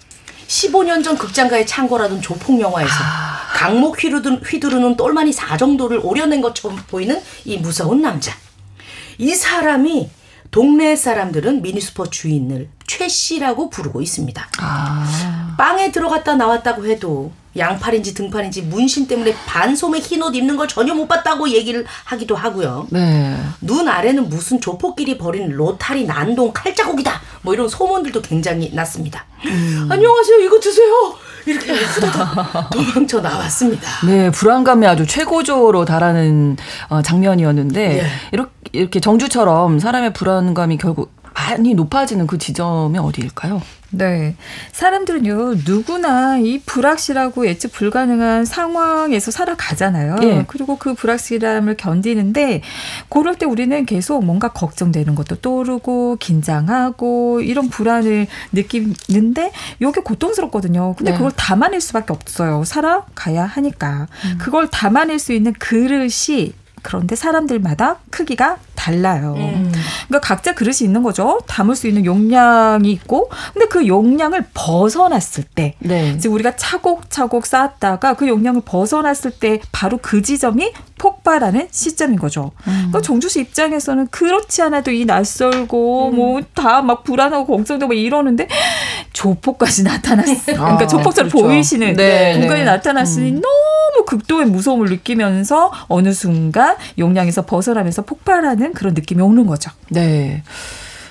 [0.46, 3.36] 15년 전 극장가에 창궐하던 조폭 영화에서 아...
[3.54, 8.32] 강목 휘두르는, 휘두르는 똘마니 사 정도를 오려낸 것처럼 보이는 이 무서운 남자.
[9.18, 10.10] 이 사람이
[10.50, 14.48] 동네 사람들은 미니스퍼 주인을 최 씨라고 부르고 있습니다.
[14.58, 15.45] 아.
[15.56, 21.08] 빵에 들어갔다 나왔다고 해도 양팔인지 등팔인지 문신 때문에 반소매 흰 옷 입는 걸 전혀 못
[21.08, 22.86] 봤다고 얘기를 하기도 하고요.
[22.90, 23.36] 네.
[23.62, 27.12] 눈 아래는 무슨 조폭끼리 벌인 로타리 난동 칼자국이다.
[27.42, 29.24] 뭐 이런 소문들도 굉장히 났습니다.
[29.46, 29.88] 음.
[29.90, 30.38] 안녕하세요.
[30.40, 30.92] 이거 드세요.
[31.46, 31.72] 이렇게
[32.72, 33.88] 도망쳐 나왔습니다.
[34.04, 36.56] 네, 불안감이 아주 최고조로 달하는
[36.88, 38.06] 어, 장면이었는데 네.
[38.32, 43.62] 이렇게 이렇게 정주처럼 사람의 불안감이 결국 많이 높아지는 그 지점이 어디일까요?
[43.96, 44.36] 네.
[44.72, 50.16] 사람들은요, 누구나 이 불확실하고 예측 불가능한 상황에서 살아가잖아요.
[50.22, 50.44] 예.
[50.46, 52.62] 그리고 그 불확실함을 견디는데,
[53.08, 60.94] 그럴 때 우리는 계속 뭔가 걱정되는 것도 떠오르고, 긴장하고, 이런 불안을 느끼는데, 이게 고통스럽거든요.
[60.96, 61.16] 근데 네.
[61.16, 62.64] 그걸 담아낼 수밖에 없어요.
[62.64, 64.08] 살아가야 하니까.
[64.24, 64.38] 음.
[64.38, 66.52] 그걸 담아낼 수 있는 그릇이
[66.86, 69.34] 그런데 사람들마다 크기가 달라요.
[69.36, 69.72] 음.
[70.06, 71.40] 그러니까 각자 그릇이 있는 거죠.
[71.48, 76.16] 담을 수 있는 용량이 있고, 근데 그 용량을 벗어났을 때, 네.
[76.18, 82.52] 즉 우리가 차곡차곡 쌓았다가 그 용량을 벗어났을 때 바로 그 지점이 폭발하는 시점인 거죠.
[82.68, 82.72] 음.
[82.88, 86.14] 그러니까 정주씨 입장에서는 그렇지 않아도 이 낯설고 음.
[86.14, 88.46] 뭐다 막 불안하고 걱정되고 이러는데
[89.12, 90.52] 조폭까지 나타났어.
[90.52, 91.48] 아, 그러니까 조폭처럼 그렇죠.
[91.48, 92.38] 보이시는 네.
[92.38, 92.64] 공간이 네.
[92.64, 93.40] 나타났으니 음.
[93.40, 93.75] 너무
[94.06, 99.70] 극도의 무서움을 느끼면서 어느 순간 용량에서 벗어나면서 폭발하는 그런 느낌이 오는 거죠.
[99.90, 100.42] 네.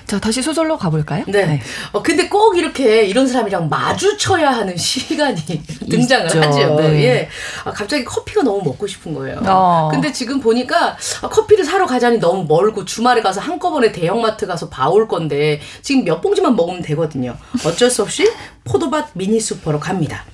[0.06, 1.24] 자, 다시 소설로 가볼까요?
[1.26, 1.46] 네.
[1.46, 1.60] 네.
[1.90, 5.34] 어, 근데 꼭 이렇게 이런 사람이랑 마주쳐야 하는 시간이
[5.90, 6.40] 등장을 있죠.
[6.40, 6.76] 하죠.
[6.76, 7.04] 네.
[7.04, 7.28] 예.
[7.64, 9.40] 아, 갑자기 커피가 너무 먹고 싶은 거예요.
[9.44, 9.88] 어.
[9.90, 15.08] 근데 지금 보니까 아, 커피를 사러 가자니 너무 멀고 주말에 가서 한꺼번에 대형마트 가서 봐올
[15.08, 17.36] 건데 지금 몇 봉지만 먹으면 되거든요.
[17.64, 18.30] 어쩔 수 없이
[18.62, 20.24] 포도밭 미니 슈퍼로 갑니다.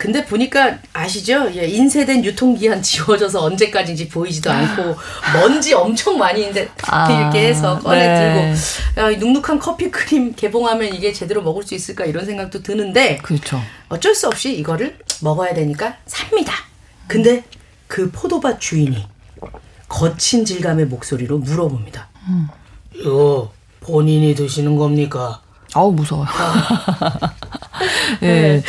[0.00, 0.02] 음.
[0.02, 1.50] 근데 보니까 아시죠?
[1.54, 4.96] 예, 인쇄된 유통기한 지워져서 언제까지인지 보이지도 않고
[5.38, 8.54] 먼지 엄청 많이 이제 아, 이렇게 해서 꺼내 네.
[8.94, 13.60] 들고 야, 눅눅한 커피 크림 개봉하면 이게 제대로 먹을 수 있을까 이런 생각도 드는데 그렇죠.
[13.90, 16.54] 어쩔 수 없이 이거를 먹어야 되니까 삽니다.
[17.06, 17.44] 근데
[17.86, 19.06] 그 포도밭 주인이
[19.88, 22.08] 거친 질감의 목소리로 물어봅니다.
[22.28, 22.48] 음.
[22.94, 25.42] 이거 본인이 드시는 겁니까?
[25.74, 26.26] 아우 무서워요.
[28.20, 28.62] 네.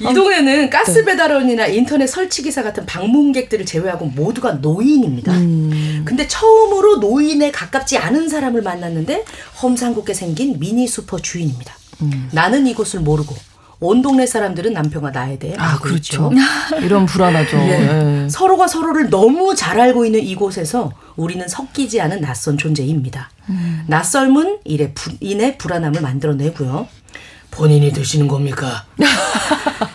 [0.00, 5.32] 이 동네는 가스 배달원이나 인터넷 설치 기사 같은 방문객들을 제외하고 모두가 노인입니다.
[5.32, 6.02] 음.
[6.04, 9.24] 근데 처음으로 노인에 가깝지 않은 사람을 만났는데
[9.62, 11.74] 험상궂게 생긴 미니 슈퍼 주인입니다.
[12.02, 12.28] 음.
[12.32, 13.34] 나는 이곳을 모르고
[13.80, 16.32] 온 동네 사람들은 남편과 나에 대해 아 그렇죠.
[16.82, 17.56] 이런 불안하죠.
[17.56, 17.78] 네.
[17.78, 18.28] 네.
[18.28, 23.30] 서로가 서로를 너무 잘 알고 있는 이곳에서 우리는 섞이지 않은 낯선 존재입니다.
[23.50, 23.84] 음.
[23.86, 26.88] 낯설문 이래 부, 인해 불안함을 만들어내고요.
[27.58, 28.84] 본인이 드시는 겁니까?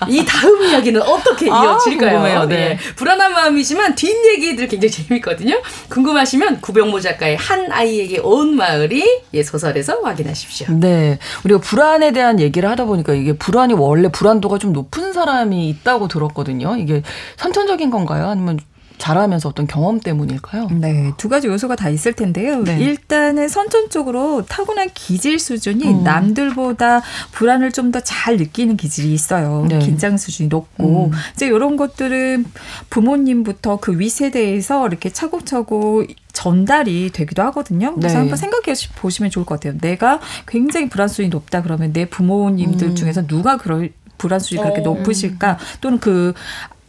[0.09, 2.19] 이 다음 이야기는 어떻게 아, 이어질까요?
[2.19, 2.55] 아, 네.
[2.55, 2.77] 네.
[2.97, 5.61] 불안한 마음이지만 뒷 얘기들 굉장히 재밌거든요.
[5.87, 10.67] 궁금하시면 구병모 작가의 한 아이에게 온 마을이 예, 소설에서 확인하십시오.
[10.71, 11.19] 네.
[11.45, 16.75] 우리가 불안에 대한 얘기를 하다 보니까 이게 불안이 원래 불안도가 좀 높은 사람이 있다고 들었거든요.
[16.75, 17.01] 이게
[17.37, 18.27] 선천적인 건가요?
[18.27, 18.59] 아니면
[19.03, 20.69] 잘하면서 어떤 경험 때문일까요?
[20.71, 22.63] 네, 두 가지 요소가 다 있을 텐데요.
[22.63, 22.79] 네.
[22.79, 26.03] 일단은 선천적으로 타고난 기질 수준이 음.
[26.03, 27.01] 남들보다
[27.33, 29.65] 불안을 좀 더 잘 느끼는 기질이 있어요.
[29.67, 29.79] 네.
[29.79, 31.11] 긴장 수준이 높고 음.
[31.35, 32.45] 이제 이런 것들은
[32.89, 37.93] 부모님부터 그 위 세대에서 이렇게 차곡차곡 전달이 되기도 하거든요.
[37.95, 38.19] 그래서 네.
[38.21, 39.77] 한번 생각해 보시면 좋을 것 같아요.
[39.81, 42.95] 내가 굉장히 불안 수준이 높다 그러면 내 부모님들 음.
[42.95, 44.83] 중에서 누가 그럴 불안 수준이 그렇게 어.
[44.85, 45.57] 높으실까?
[45.81, 46.33] 또는 그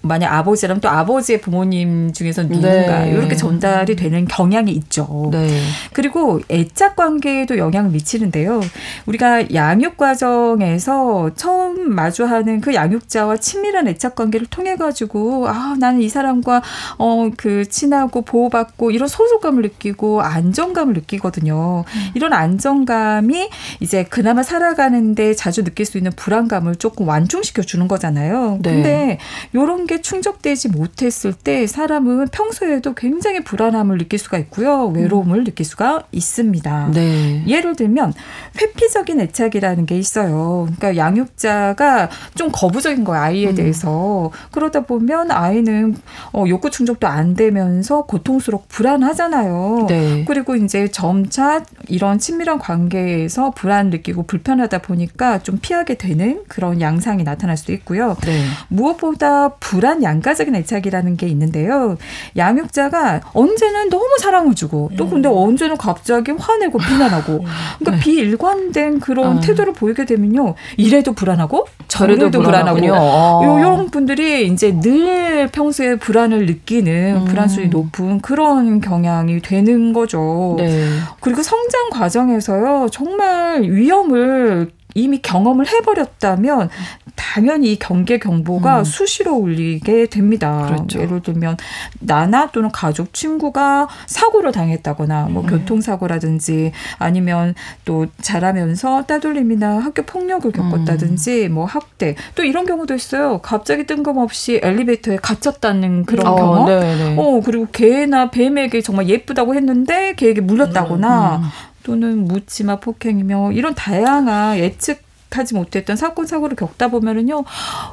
[0.04, 3.10] 만약 아버지라면 또 아버지의 부모님 중에서 누군가 네.
[3.10, 5.28] 이렇게 전달이 되는 경향이 있죠.
[5.32, 5.60] 네.
[5.92, 8.60] 그리고 애착 관계에도 영향을 미치는데요.
[9.06, 16.08] 우리가 양육 과정에서 처음 마주하는 그 양육자와 친밀한 애착 관계를 통해 가지고 아 나는 이
[16.08, 16.62] 사람과
[16.98, 21.84] 어 그 친하고 보호받고 이런 소속감을 느끼고 안정감을 느끼거든요.
[21.86, 22.10] 음.
[22.14, 23.48] 이런 안정감이
[23.80, 28.58] 이제 그나마 살아가는데 자주 느낄 수 있는 불안감을 조금 완충시켜 주는 거잖아요.
[28.62, 28.72] 네.
[28.72, 29.18] 근데
[29.54, 34.88] 요런 게게 충족되지 못했을 때 사람은 평소에도 굉장히 불안함을 느낄 수가 있고요.
[34.88, 35.44] 외로움을 음.
[35.44, 36.90] 느낄 수가 있습니다.
[36.92, 37.44] 네.
[37.46, 38.12] 예를 들면
[38.60, 40.66] 회피적인 애착이라는 게 있어요.
[40.76, 43.22] 그러니까 양육자가 좀 거부적인 거예요.
[43.22, 43.54] 아이에 음.
[43.54, 44.30] 대해서.
[44.50, 45.96] 그러다 보면 아이는
[46.32, 49.86] 어, 욕구 충족도 안 되면서 고통스럽고 불안하잖아요.
[49.88, 50.24] 네.
[50.26, 57.22] 그리고 이제 점차 이런 친밀한 관계에서 불안 느끼고 불편하다 보니까 좀 피하게 되는 그런 양상이
[57.22, 58.16] 나타날 수도 있고요.
[58.24, 58.44] 네.
[58.68, 61.98] 무엇보다 불안 불안 양가적인 애착이라는 게 있는데요.
[62.38, 65.34] 양육자가 언제는 너무 사랑을 주고 또 근데 음.
[65.36, 67.44] 언제는 갑자기 화내고 비난하고
[67.78, 67.98] 그러니까 네.
[68.00, 69.40] 비일관된 그런 음.
[69.42, 70.54] 태도를 보이게 되면요.
[70.78, 77.24] 이래도 불안하고 저래도 불안하고 요, 요런 분들이 이제 늘 평소에 불안을 느끼는 음.
[77.26, 80.54] 불안 수준이 높은 그런 경향이 되는 거죠.
[80.56, 80.98] 네.
[81.20, 82.88] 그리고 성장 과정에서요.
[82.90, 86.70] 정말 위험을 이미 경험을 해버렸다면
[87.16, 88.84] 당연히 이 경계 경보가 음.
[88.84, 90.66] 수시로 울리게 됩니다.
[90.66, 91.00] 그렇죠.
[91.00, 91.56] 예를 들면
[92.00, 95.48] 나나 또는 가족 친구가 사고를 당했다거나 뭐 음.
[95.48, 97.54] 교통사고라든지 아니면
[97.84, 101.54] 또 자라면서 따돌림이나 학교 폭력을 겪었다든지 음.
[101.54, 103.38] 뭐 학대 또 이런 경우도 있어요.
[103.38, 106.66] 갑자기 뜬금없이 엘리베이터에 갇혔다는 그런 어, 경험.
[106.66, 106.96] 네네.
[106.96, 107.16] 네.
[107.18, 111.48] 어 그리고 개나 뱀에게 정말 예쁘다고 했는데 개에게 물렸다거나 음, 음.
[111.84, 117.44] 또는 묻지마 폭행이며 이런 다양한 예측 하지 못했던 사건 사고를 겪다 보면은요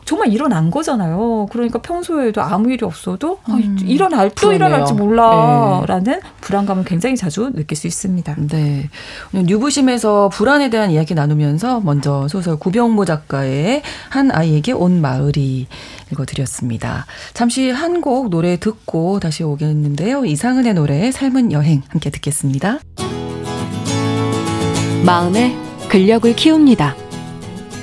[0.05, 1.47] 정말 일어난 거잖아요.
[1.51, 4.55] 그러니까 평소에도 아무 일이 없어도 아, 음, 아, 일어날 또 그러네요.
[4.57, 6.19] 일어날지 몰라라는 네.
[6.41, 8.35] 불안감을 굉장히 자주 느낄 수 있습니다.
[8.49, 8.89] 네.
[9.33, 15.67] 오늘 뉴부심에서 불안에 대한 이야기 나누면서 먼저 소설 구병모 작가의 한 아이에게 온 마을이
[16.11, 17.05] 읽어드렸습니다.
[17.33, 20.25] 잠시 한 곡 노래 듣고 다시 오겠는데요.
[20.25, 22.79] 이상은의 노래 삶은 여행 함께 듣겠습니다.
[25.05, 25.57] 마음의
[25.89, 26.95] 근력을 키웁니다.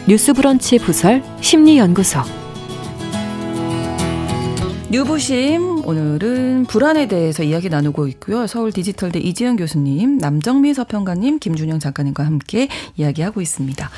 [0.07, 2.21] 뉴스브런치 부설 심리연구소
[4.91, 8.47] 뉴부심 오늘은 불안에 대해서 이야기 나누고 있고요.
[8.47, 13.91] 서울 디지털대 이지영 교수님, 남정미 서평가님, 김준영 작가님과 함께 이야기하고 있습니다.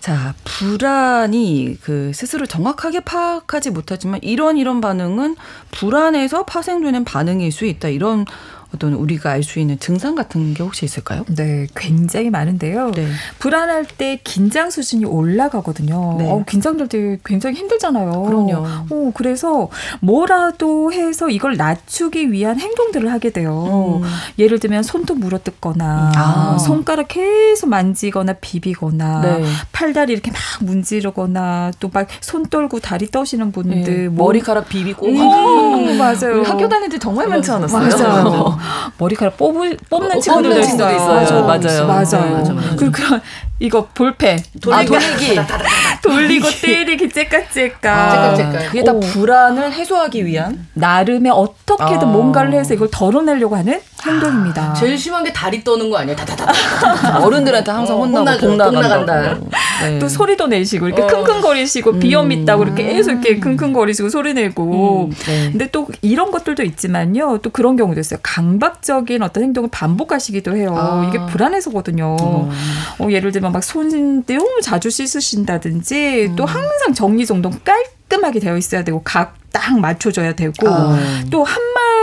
[0.00, 5.36] 자, 불안이 그 스스로 정확하게 파악하지 못하지만 이런 이런 반응은
[5.70, 7.88] 불안에서 파생되는 반응일 수 있다.
[7.88, 8.24] 이런
[8.74, 11.24] 어떤 우리가 알 수 있는 증상 같은 게 혹시 있을까요?
[11.34, 12.90] 네, 굉장히 많은데요.
[12.92, 13.08] 네.
[13.38, 16.16] 불안할 때 긴장 수준이 올라가거든요.
[16.18, 16.30] 네.
[16.30, 18.22] 어, 긴장될 때 굉장히 힘들잖아요.
[18.22, 18.66] 그럼요.
[18.90, 19.68] 어, 그래서
[20.00, 24.00] 뭐라도 해서 이걸 낮추기 위한 행동들을 하게 돼요.
[24.02, 24.08] 음.
[24.38, 26.58] 예를 들면 손톱 물어뜯거나 아.
[26.58, 29.44] 손가락 계속 만지거나 비비거나 네.
[29.72, 34.08] 팔다리 이렇게 막 문지르거나 또 막 손 떨고 다리 떠시는 분들 네.
[34.08, 36.42] 머리카락 비비고 오, 맞아요.
[36.44, 37.88] 학교 다닐 때 정말 많지 않았어요?
[37.88, 38.57] 맞아요.
[38.98, 40.96] 머리카락 뽑을, 뽑는 어, 친구들도 있어요.
[40.96, 41.44] 있어요.
[41.46, 41.86] 맞아요.
[41.86, 41.86] 맞아요.
[41.86, 42.76] 맞아요.
[42.76, 43.20] 그리고 그런
[43.60, 45.40] 이거 볼펜 돌리기, 아, 돌리기.
[46.02, 47.84] 돌리고 때리기 째깍째깍.
[47.84, 48.34] 아,
[48.66, 52.06] 그게 다 불안을 해소하기 위한 나름의 어떻게든 아.
[52.06, 54.74] 뭔가를 해서 이걸 덜어내려고 하는 행동입니다.
[54.74, 56.16] 제일 심한 게 다리 떠는 거 아니에요?
[56.16, 57.18] 다다다다.
[57.18, 59.38] 어른들한테 항상 어, 혼나고 복 나간다.
[59.82, 59.98] 네.
[59.98, 61.06] 또 소리도 내시고 이렇게 어.
[61.08, 61.98] 킁킁거리시고 음.
[61.98, 65.06] 비염 있다고 이렇게 계속 이렇게 킁킁거리시고 소리 내고.
[65.10, 65.16] 음.
[65.26, 65.50] 네.
[65.50, 67.38] 근데 또 이런 것들도 있지만요.
[67.38, 68.20] 또 그런 경우도 있어요.
[68.22, 70.74] 강박적인 어떤 행동을 반복하시기도 해요.
[70.76, 71.04] 아.
[71.08, 72.16] 이게 불안해서거든요.
[72.20, 72.50] 음.
[73.00, 76.48] 어, 예를 들면 막 손 너무 자주 씻으신다든지 또 음.
[76.48, 80.98] 항상 정리정돈 깔끔하게 되어 있어야 되고 각 딱 맞춰줘야 되고 아.
[81.30, 81.98] 또한 말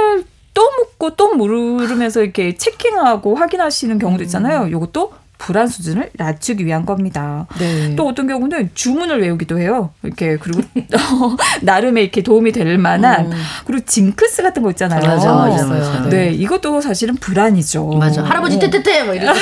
[0.56, 4.72] 또 묻고 또 물으면서 이렇게 체킹하고 확인하시는 경우도 있잖아요.
[4.72, 7.46] 요것도 불안 수준을 낮추기 위한 겁니다.
[7.60, 7.96] 네.
[7.96, 9.92] 또 어떤 경우는 주문을 외우기도 해요.
[10.04, 10.62] 이렇게 그리고
[11.62, 13.38] 나름의 이렇게 도움이 될 만한 음.
[13.66, 15.02] 그리고 징크스 같은 거 있잖아요.
[15.06, 16.02] 맞아, 맞아, 맞아.
[16.04, 16.10] 네.
[16.10, 17.86] 네, 이것도 사실은 불안이죠.
[18.00, 18.24] 맞아.
[18.24, 19.36] 할아버지 테테테 뭐 이런.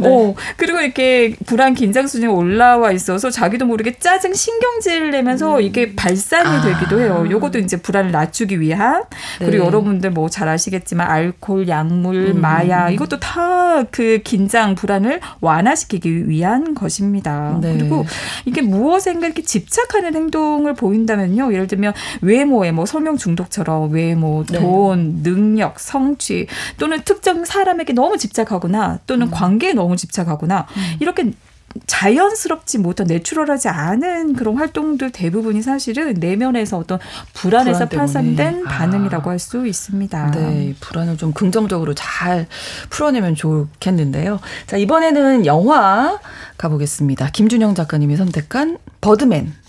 [0.00, 0.08] 네.
[0.08, 5.62] 어, 그리고 이렇게 불안 긴장 수준이 올라와 있어서 자기도 모르게 짜증 신경질 내면서 음.
[5.62, 6.62] 이게 발산이 아.
[6.62, 7.26] 되기도 해요.
[7.28, 9.02] 요것도 이제 불안을 낮추기 위한
[9.38, 9.66] 그리고 네.
[9.66, 12.40] 여러분들 뭐 잘 아시겠지만 알코올, 약물, 음.
[12.40, 13.60] 마약 이것도 다
[13.90, 17.58] 그 긴장 불안을 완화시키기 위한 것입니다.
[17.60, 17.76] 네.
[17.76, 18.04] 그리고
[18.44, 21.52] 이게 무엇인가 이렇게 집착하는 행동을 보인다면요.
[21.52, 24.58] 예를 들면 외모에 뭐 설명 중독처럼 외모, 네.
[24.58, 25.30] 돈, 네.
[25.30, 26.46] 능력, 성취
[26.78, 29.30] 또는 특정 사람에게 너무 집착하거나 또는 음.
[29.30, 30.96] 관계에 너무 집착하거나 음.
[31.00, 31.32] 이렇게
[31.86, 36.98] 자연스럽지 못한 내추럴하지 않은 그런 활동들 대부분이 사실은 내면에서 어떤
[37.34, 38.70] 불안에서 불안 파생된 아.
[38.70, 40.30] 반응이라고 할 수 있습니다.
[40.32, 42.46] 네, 불안을 좀 긍정적으로 잘
[42.90, 44.38] 풀어내면 좋겠는데요.
[44.66, 46.20] 자, 이번에는 영화
[46.58, 47.30] 가보겠습니다.
[47.30, 49.59] 김준영 작가님이 선택한 버드맨.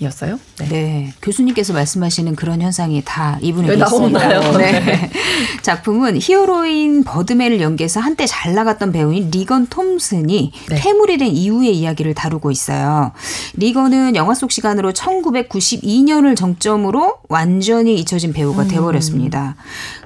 [0.00, 0.40] 이었어요?
[0.58, 0.68] 네.
[0.68, 1.12] 네.
[1.20, 4.40] 교수님께서 말씀하시는 그런 현상이 다 이분에게 네, 있습니다.
[4.56, 4.80] 네.
[4.80, 5.10] 네.
[5.62, 10.80] 작품은 히어로인 버드맨을 연기해서 한때 잘 나갔던 배우인 리건 톰슨이 네.
[10.80, 13.12] 퇴물이 된 이후의 이야기를 다루고 있어요.
[13.54, 18.68] 리건은 영화 속 시간으로 1992년을 정점으로 완전히 잊혀진 배우가 음.
[18.68, 19.56] 되어버렸습니다.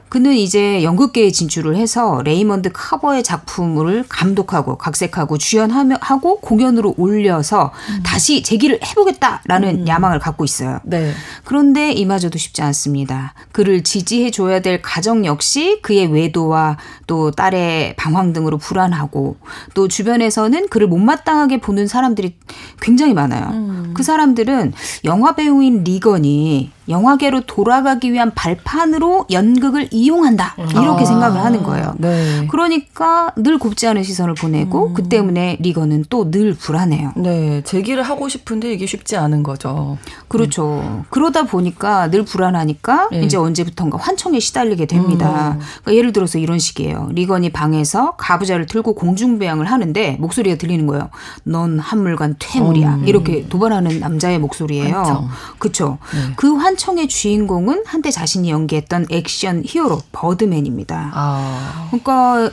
[0.09, 8.03] 그는 이제 연극계에 진출을 해서 레이먼드 카버의 작품을 감독하고 각색하고 주연하고 공연으로 올려서 음.
[8.05, 9.89] 다시 재기를 해보겠다라는 음.
[9.89, 10.79] 야망을 갖고 있어요.
[10.85, 11.13] 네.
[11.45, 13.35] 그런데 이마저도 쉽지 않습니다.
[13.53, 19.37] 그를 지지해 줘야 될 가정 역시 그의 외도와 또 딸의 방황 등으로 불안하고
[19.75, 22.37] 또 주변에서는 그를 못마땅하게 보는 사람들이
[22.81, 23.49] 굉장히 많아요.
[23.53, 23.95] 음.
[23.95, 24.73] 그 사람들은
[25.05, 31.95] 영화 배우인 리건이 영화계로 돌아가기 위한 발판으로 연극을 이용한다 이렇게 아, 생각을 하는 거예요.
[31.99, 32.47] 네.
[32.51, 34.95] 그러니까 늘 곱지 않은 시선을 보내고 음.
[34.95, 37.13] 그 때문에 리거는 또 늘 불안해요.
[37.17, 39.99] 네, 제기를 하고 싶은데 이게 쉽지 않은 거죠.
[40.29, 40.81] 그렇죠.
[40.83, 41.05] 음.
[41.11, 43.23] 그러다 보니까 늘 불안하니까 네.
[43.23, 45.53] 이제 언제부턴가 환청에 시달리게 됩니다.
[45.53, 45.61] 음.
[45.83, 47.11] 그러니까 예를 들어서 이런 식이에요.
[47.13, 51.11] 리건이 방에서 가부좌를 들고 공중배양을 하는데 목소리가 들리는 거예요.
[51.45, 52.95] 넌 한물간 퇴물이야.
[52.97, 53.09] 음.
[53.09, 55.29] 이렇게 도발하는 남자의 목소리예요.
[55.59, 55.99] 그렇죠.
[56.13, 56.35] 네.
[56.37, 56.74] 그 환.
[56.75, 61.13] 한청의 주인공은 한때 자신이 연기했던 액션 히어로 버드맨입니다.
[61.15, 61.89] 아.
[61.91, 62.51] 그러니까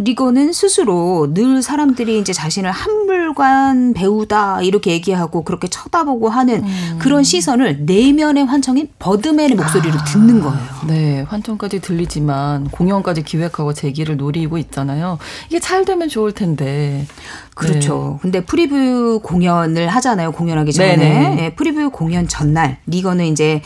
[0.00, 6.98] 리거는 스스로 늘 사람들이 이제 자신을 한물관 배우다 이렇게 얘기하고 그렇게 쳐다보고 하는 음.
[6.98, 10.04] 그런 시선을 내면의 환청인 버드맨의 목소리로 아.
[10.04, 10.60] 듣는 거예요.
[10.86, 15.18] 네, 환청까지 들리지만 공연까지 기획하고 제기를 노리고 있잖아요.
[15.48, 17.06] 이게 잘 되면 좋을 텐데.
[17.54, 18.14] 그렇죠.
[18.14, 18.18] 네.
[18.22, 20.32] 근데 preview 공연을 하잖아요.
[20.32, 20.96] 공연하기 전에.
[20.96, 23.60] 네, preview 공연 전날 리건은 이제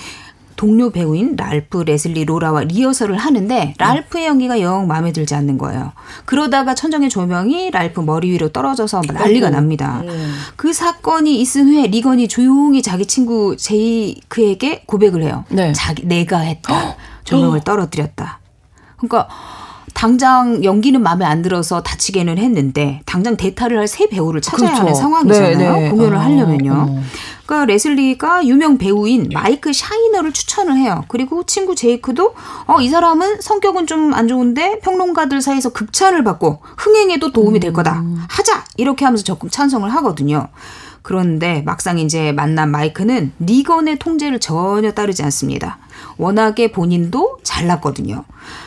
[0.57, 5.93] 동료 배우인 랄프 레슬리 로라와 리허설을 하는데 랄프의 연기가 영 마음에 들지 않는 거예요.
[6.25, 10.03] 그러다가 천정의 조명이 랄프 머리 위로 떨어져서 난리가 납니다.
[10.05, 10.35] 음.
[10.57, 15.45] 그 사건이 있은 후에 리건이 조용히 자기 친구 제이크에게 고백을 해요.
[15.49, 15.73] 네.
[15.73, 16.97] 자기 내가 했다.
[17.25, 18.39] 조명을 떨어뜨렸다.
[18.97, 19.29] 그러니까
[19.95, 24.81] 당장 연기는 마음에 안 들어서 다치게는 했는데 당장 대타를 할 새 배우를 찾아야 그렇죠.
[24.83, 25.57] 하는 상황이잖아요.
[25.73, 25.89] 네, 네.
[25.91, 26.73] 공연을 어, 하려면요.
[26.73, 27.03] 어.
[27.47, 31.05] 그러니까 레슬리가 유명 배우인 마이크 샤이너를 추천을 해요.
[31.09, 32.35] 그리고 친구 제이크도
[32.67, 38.01] 어, 이 사람은 성격은 좀 안 좋은데 평론가들 사이에서 극찬을 받고 흥행에도 도움이 될 거다.
[38.01, 38.23] 음.
[38.29, 40.49] 하자 이렇게 하면서 적극 찬성을 하거든요.
[41.03, 45.79] 그런데 막상 이제 만난 마이크는 리건의 통제를 전혀 따르지 않습니다.
[46.17, 48.25] 워낙에 본인도 잘났거든요.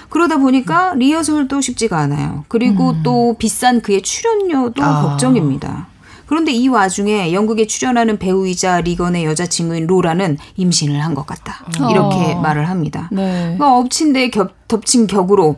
[0.09, 2.45] 그러다 보니까 리허설도 쉽지가 않아요.
[2.47, 3.01] 그리고 음.
[3.03, 5.01] 또 비싼 그의 출연료도 아.
[5.03, 5.87] 걱정입니다.
[6.27, 11.65] 그런데 이 와중에 연극에 출연하는 배우이자 리건의 여자친구인 로라는 임신을 한 것 같다.
[11.89, 12.41] 이렇게 어.
[12.41, 13.09] 말을 합니다.
[13.11, 13.41] 네.
[13.57, 15.55] 그러니까 엎친 데 겹, 덮친 격으로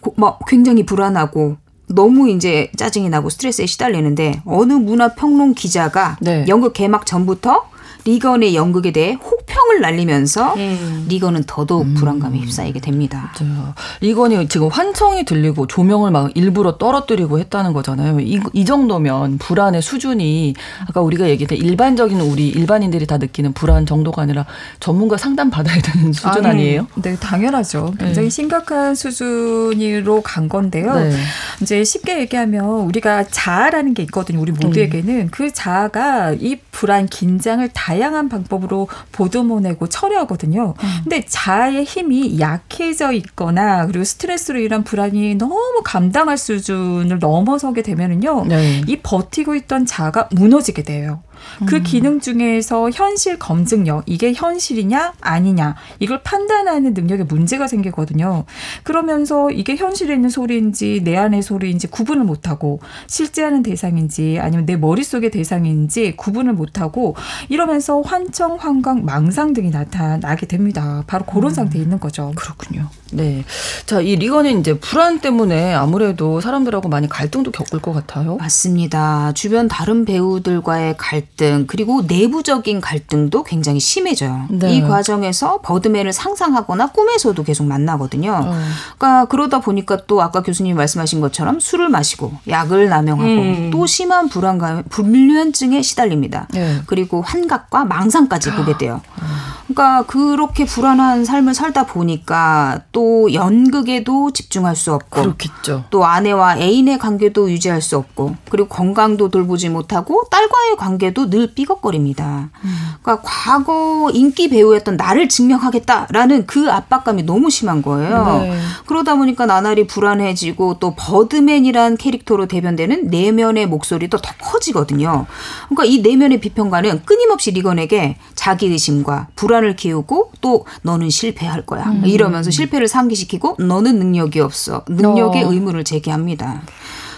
[0.00, 1.56] 고, 막 굉장히 불안하고
[1.88, 6.44] 너무 이제 짜증이 나고 스트레스에 시달리는데 어느 문화 평론 기자가 네.
[6.48, 7.66] 연극 개막 전부터
[8.04, 11.06] 리건의 연극에 대해 혹평을 날리면서 음.
[11.08, 11.94] 리건은 더더욱 음.
[11.94, 13.32] 불안감에 휩싸이게 됩니다.
[13.40, 13.74] 맞아요.
[14.00, 18.20] 리건이 지금 환청이 들리고 조명을 막 일부러 떨어뜨리고 했다는 거잖아요.
[18.20, 20.54] 이, 이 정도면 불안의 수준이
[20.86, 24.44] 아까 우리가 얘기했던 일반적인 우리 일반인들이 다 느끼는 불안 정도가 아니라
[24.80, 27.94] 전문가 상담 받아야 되는 수준 아니, 에요 네, 당연하죠.
[27.98, 28.30] 굉장히 네.
[28.30, 30.94] 심각한 수준으로 간 건데요.
[30.94, 31.16] 네.
[31.62, 34.40] 이제 쉽게 얘기하면 우리가 자아라는 게 있거든요.
[34.40, 35.28] 우리 모두에게는 음.
[35.30, 40.74] 그 자아가 이 불안, 긴장을 다 양한 방법으로 보듬어내고 처리하거든요.
[40.76, 40.88] 음.
[41.02, 48.46] 근데 자아의 힘이 약해져 있거나 그리고 스트레스로 인한 불안이 너무 감당할 수준을 넘어서게 되면은요.
[48.46, 48.82] 네.
[48.86, 51.22] 이 버티고 있던 자아가 무너지게 돼요.
[51.66, 51.82] 그 음.
[51.82, 58.44] 기능 중에서 현실 검증력, 이게 현실이냐 아니냐 이걸 판단하는 능력에 문제가 생기거든요.
[58.82, 64.76] 그러면서 이게 현실에 있는 소리인지 내 안의 소리인지 구분을 못하고 실제 하는 대상인지 아니면 내
[64.76, 67.16] 머릿속의 대상인지 구분을 못하고
[67.48, 71.04] 이러면서 환청, 환각, 망상 등이 나타나게 됩니다.
[71.06, 71.54] 바로 그런 음.
[71.54, 72.32] 상태에 있는 거죠.
[72.36, 72.88] 그렇군요.
[73.14, 73.44] 네.
[73.86, 78.36] 자, 이 리건은 이제 불안 때문에 아무래도 사람들하고 많이 갈등도 겪을 것 같아요.
[78.36, 79.32] 맞습니다.
[79.34, 84.46] 주변 다른 배우들과의 갈등 그리고 내부적인 갈등도 굉장히 심해져요.
[84.50, 84.74] 네.
[84.74, 88.32] 이 과정에서 버드맨을 상상하거나 꿈에서도 계속 만나거든요.
[88.44, 88.60] 어.
[88.98, 93.70] 그러니까 그러다 보니까 또 아까 교수님이 말씀하신 것처럼 술을 마시고 약을 남용하고 음.
[93.72, 96.48] 또 심한 불안감, 불면증에 시달립니다.
[96.52, 96.80] 네.
[96.86, 99.00] 그리고 환각과 망상까지 보게 돼요.
[99.20, 99.54] 아.
[99.66, 105.84] 그러니까 그렇게 불안한 삶을 살다 보니까 또 연극에도 집중할 수 없고 그렇겠죠.
[105.90, 112.50] 또 아내와 애인의 관계도 유지할 수 없고 그리고 건강도 돌보지 못하고 딸과의 관계도 늘 삐걱거립니다.
[112.64, 112.76] 음.
[113.02, 118.40] 그러니까 과거 인기 배우였던 나를 증명하겠다라는 그 압박감이 너무 심한 거예요.
[118.42, 118.58] 네.
[118.86, 125.26] 그러다 보니까 나날이 불안해지고 또 버드맨이란 캐릭터로 대변되는 내면의 목소리도 더 커지거든요.
[125.68, 131.84] 그러니까 이 내면의 비평가는 끊임없이 리건에게 자기 의심과 불안 불안을 키우고 또 너는 실패할 거야.
[131.84, 132.02] 음.
[132.04, 134.84] 이러면서 실패를 상기시키고 너는 능력이 없어.
[134.88, 135.52] 능력의 어.
[135.52, 136.62] 의무를 제기합니다.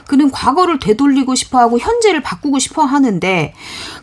[0.06, 3.52] 그는 과거를 되돌리고 싶어 하고 현재를 바꾸고 싶어 하는데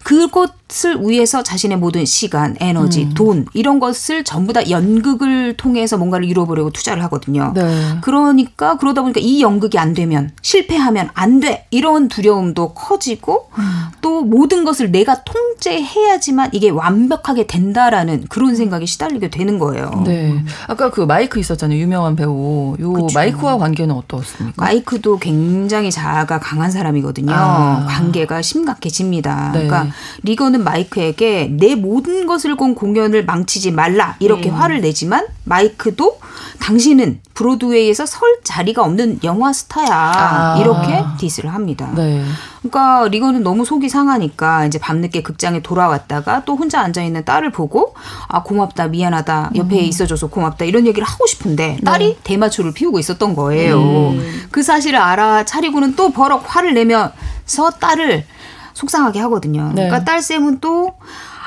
[0.04, 3.14] 그것을 위해서 자신의 모든 시간, 에너지, 음.
[3.14, 7.54] 돈 이런 것을 전부 다 연극을 통해서 뭔가를 이뤄보려고 투자를 하거든요.
[7.56, 7.97] 네.
[8.01, 11.68] 그러니까 그러다 보니까 이 연극이 안 되면 실패하면 안 돼.
[11.72, 13.64] 이런 두려움도 커지고 음.
[14.01, 20.04] 또 모든 것을 내가 통제해야지만 이게 완벽하게 된다라는 그런 생각이 시달리게 되는 거예요.
[20.06, 20.43] 네.
[20.68, 21.80] 아까 그 마이크 있었잖아요.
[21.80, 22.76] 유명한 배우.
[22.80, 23.08] 요 그쵸.
[23.14, 24.64] 마이크와 관계는 어떻습니까?
[24.64, 27.34] 마이크도 굉장히 자아가 강한 사람이거든요.
[27.34, 27.86] 아.
[27.88, 29.52] 관계가 심각해집니다.
[29.54, 29.68] 네.
[29.68, 34.56] 그러니까 리거는 마이크에게 내 모든 것을 건 공연을 망치지 말라 이렇게 음.
[34.56, 36.20] 화를 내지만 마이크도
[36.64, 40.57] 당신은 브로드웨이에서 설 자리가 없는 영화 스타야 아.
[40.57, 41.91] 이렇게 디스를 합니다.
[41.93, 42.24] 네.
[42.59, 47.95] 그러니까 리거는 너무 속이 상하니까 이제 밤늦게 극장에 돌아왔다가 또 혼자 앉아 있는 딸을 보고
[48.30, 49.84] 아 고맙다 미안하다 옆에 음.
[49.84, 52.18] 있어줘서 고맙다 이런 얘기를 하고 싶은데 딸이 네.
[52.24, 53.82] 대마초를 피우고 있었던 거예요.
[53.82, 54.47] 음.
[54.49, 58.26] 그 사실을 알아차리고는 또 버럭 화를 내면서 딸을
[58.74, 59.68] 속상하게 하거든요.
[59.76, 59.88] 네.
[59.88, 60.93] 그러니까 딸 쌤은 또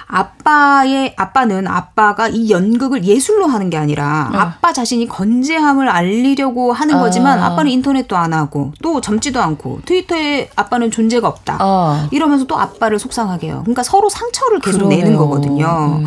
[0.08, 4.38] 아빠의 아빠는 아빠가 이 연극을 예술로 하는 게 아니라 네.
[4.38, 7.56] 아빠 자신이 건재함을 알리려고 하는 거지만 아.
[7.56, 11.58] 빠는 인터넷도 안 하고 또 젊지도 않고 트위터에 아빠는 존재가 없다.
[11.60, 12.08] 아.
[12.12, 13.60] 이러면서 또 아빠를 속상하게 해요.
[13.64, 15.04] 그러니까 서로 상처를 계속 그러네요.
[15.04, 16.00] 내는 거거든요.
[16.02, 16.06] 음.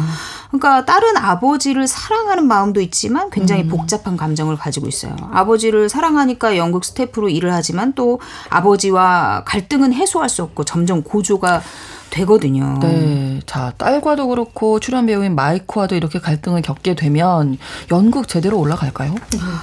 [0.51, 3.69] 그러니까 딸은 아버지를 사랑하는 마음도 있지만 굉장히 음.
[3.69, 5.15] 복잡한 감정을 가지고 있어요.
[5.31, 8.19] 아버지를 사랑하니까 연극 스태프로 일을 하지만 또
[8.49, 11.61] 아버지와 갈등은 해소할 수 없고 점점 고조가
[12.09, 12.79] 되거든요.
[12.81, 13.39] 네.
[13.45, 17.57] 자, 딸과도 그렇고 출연 배우인 마이크와도 이렇게 갈등을 겪게 되면
[17.91, 19.15] 연극 제대로 올라갈까요?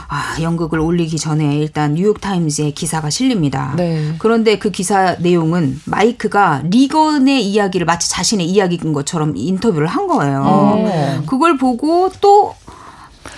[0.09, 3.75] 아, 연극을 올리기 전에 일단 뉴욕타임즈에 기사가 실립니다.
[3.77, 4.15] 네.
[4.19, 10.43] 그런데 그 기사 내용은 마이크가 리건의 이야기를 마치 자신의 이야기인 것처럼 인터뷰를 한 거예요.
[10.45, 11.23] 어.
[11.27, 12.55] 그걸 보고 또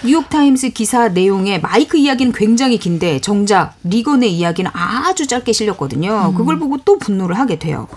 [0.04, 6.30] 뉴욕타임스 기사 내용에 마이크 이야기는 굉장히 긴데 정작 리건의 이야기는 아주 짧게 실렸거든요.
[6.30, 6.34] 음.
[6.34, 7.88] 그걸 보고 또 분노를 하게 돼요.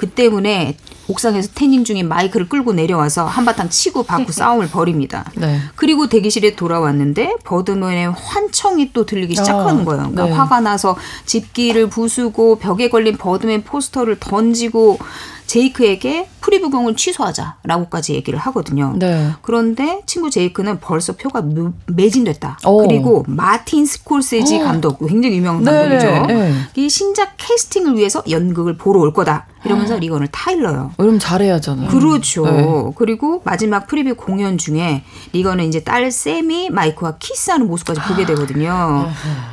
[0.00, 0.78] 그 때문에
[1.08, 5.30] 옥상에서 태닝 중인 마이크를 끌고 내려와서 한바탕 치고 받고 싸움을 벌입니다.
[5.34, 5.60] 네.
[5.74, 10.00] 그리고 대기실에 돌아왔는데 버드맨의 환청이 또 들리기 시작하는 아, 거예요.
[10.10, 10.32] 그러니까 네.
[10.32, 10.96] 화가 나서
[11.26, 14.98] 집기를 부수고 벽에 걸린 버드맨 포스터를 던지고
[15.44, 18.94] 제이크에게 프리뷰 공연을 취소하자라고까지 얘기를 하거든요.
[18.96, 19.32] 네.
[19.42, 21.44] 그런데 친구 제이크는 벌써 표가
[21.88, 22.60] 매진됐다.
[22.64, 22.86] 오.
[22.86, 24.60] 그리고 마틴 스콜세지 오.
[24.60, 26.26] 감독, 굉장히 유명한 네, 감독이죠.
[26.26, 26.54] 네, 네.
[26.76, 29.46] 이 신작 캐스팅을 위해서 연극을 보러 올 거다.
[29.64, 29.98] 이러면서 아.
[29.98, 30.92] 리건을 타일러요.
[30.96, 31.88] 그럼 잘해야잖아요.
[31.88, 32.44] 그렇죠.
[32.46, 32.92] 네.
[32.96, 39.08] 그리고 마지막 프리뷰 공연 중에 리건은 이제 딸 샘이 마이크와 키스하는 모습까지 보게 되거든요.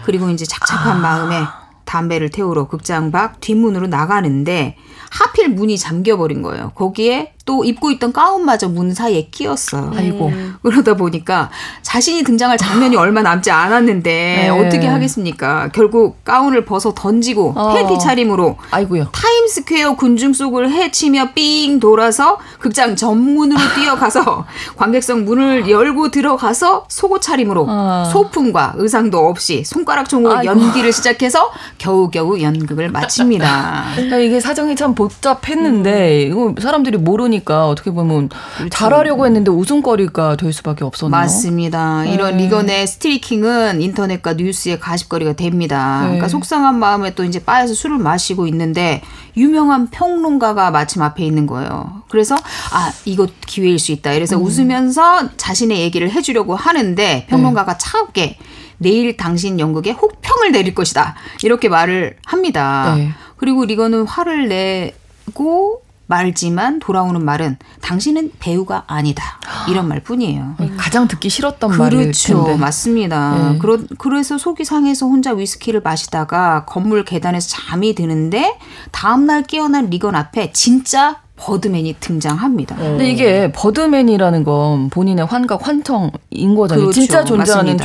[0.06, 1.00] 그리고 이제 착잡한 아.
[1.00, 1.44] 마음에
[1.86, 4.76] 담배를 태우러 극장 밖 뒷문으로 나가는데
[5.10, 6.72] 하필 문이 잠겨버린 거예요.
[6.76, 9.94] 거기에 또 입고 있던 가운마저 문 사이에 끼었어요.
[9.96, 10.32] 아이고.
[10.62, 11.50] 그러다 보니까
[11.82, 14.50] 자신이 등장할 장면이 얼마 남지 않았는데 네.
[14.50, 15.70] 어떻게 하겠습니까?
[15.74, 17.74] 결국 가운을 벗어 던지고 어.
[17.74, 19.08] 팬티 차림으로 아이고요.
[19.14, 24.46] 타임스퀘어 군중 속을 헤치며 삥 돌아서 극장 정문으로 뛰어가서
[24.76, 28.04] 관객석 문을 열고 들어가서 속옷 차림으로 어.
[28.12, 30.52] 소품과 의상도 없이 손가락 총으로 아이고.
[30.52, 33.86] 연기를 시작해서 겨우겨우 연극을 마칩니다.
[34.20, 36.56] 이게 사정이 참 복잡했는데 음.
[36.62, 38.70] 사람들이 모르니 까 어떻게 보면 그렇죠.
[38.70, 41.12] 잘하려고 했는데 웃음거리가 될 수밖에 없었네요.
[41.12, 42.04] 맞습니다.
[42.04, 42.14] 네.
[42.14, 46.02] 이런 리건의 스트리킹은 인터넷과 뉴스의 가십거리가 됩니다.
[46.02, 46.08] 네.
[46.08, 49.02] 그러니까 속상한 마음에 또 이제 바에서 술을 마시고 있는데
[49.36, 52.02] 유명한 평론가가 마침 앞에 있는 거예요.
[52.10, 54.14] 그래서 아 이거 기회일 수 있다.
[54.14, 54.44] 이래서 음.
[54.44, 57.78] 웃으면서 자신의 얘기를 해주려고 하는데 평론가가 네.
[57.80, 58.38] 차갑게
[58.80, 61.16] 내일 당신 연극에 혹평을 내릴 것이다.
[61.44, 62.96] 이렇게 말을 합니다.
[62.96, 63.10] 네.
[63.38, 69.24] 그리고 리건은 화를 내고 말지만 돌아오는 말은 당신은 배우가 아니다.
[69.70, 70.56] 이런 말뿐이에요.
[70.78, 71.84] 가장 듣기 싫었던 그렇죠.
[71.84, 72.58] 말일 텐데.
[72.58, 73.52] 맞습니다.
[73.52, 73.58] 네.
[73.60, 78.58] 그러, 그래서 속이 상해서 혼자 위스키를 마시다가 건물 계단에서 잠이 드는데
[78.92, 82.76] 다음날 깨어난 리건 앞에 진짜 버드맨이 등장합니다.
[82.76, 82.80] 어.
[82.80, 86.86] 근데 이게 버드맨이라는 건 본인의 환각 환청인 거잖아요.
[86.86, 87.00] 그렇죠.
[87.00, 87.78] 진짜 존재하는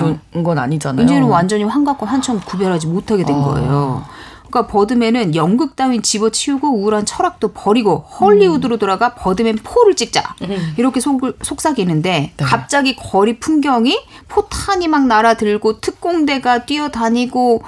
[0.43, 1.05] 건 아니잖아요.
[1.05, 3.45] 이제는 완전히 환각과 환청 구별하지 못하게 된 어.
[3.45, 4.05] 거예요.
[4.53, 10.75] 그러니까 버드맨은 연극 따윈 집어치우고 우울한 철학도 버리고 헐리우드로 돌아가 버드맨 four를 찍자 음.
[10.77, 12.45] 이렇게 속, 속삭이는데 네.
[12.45, 13.99] 갑자기 거리 풍경이
[14.29, 17.63] 포탄이 막 날아들고 특공대가 뛰어다니고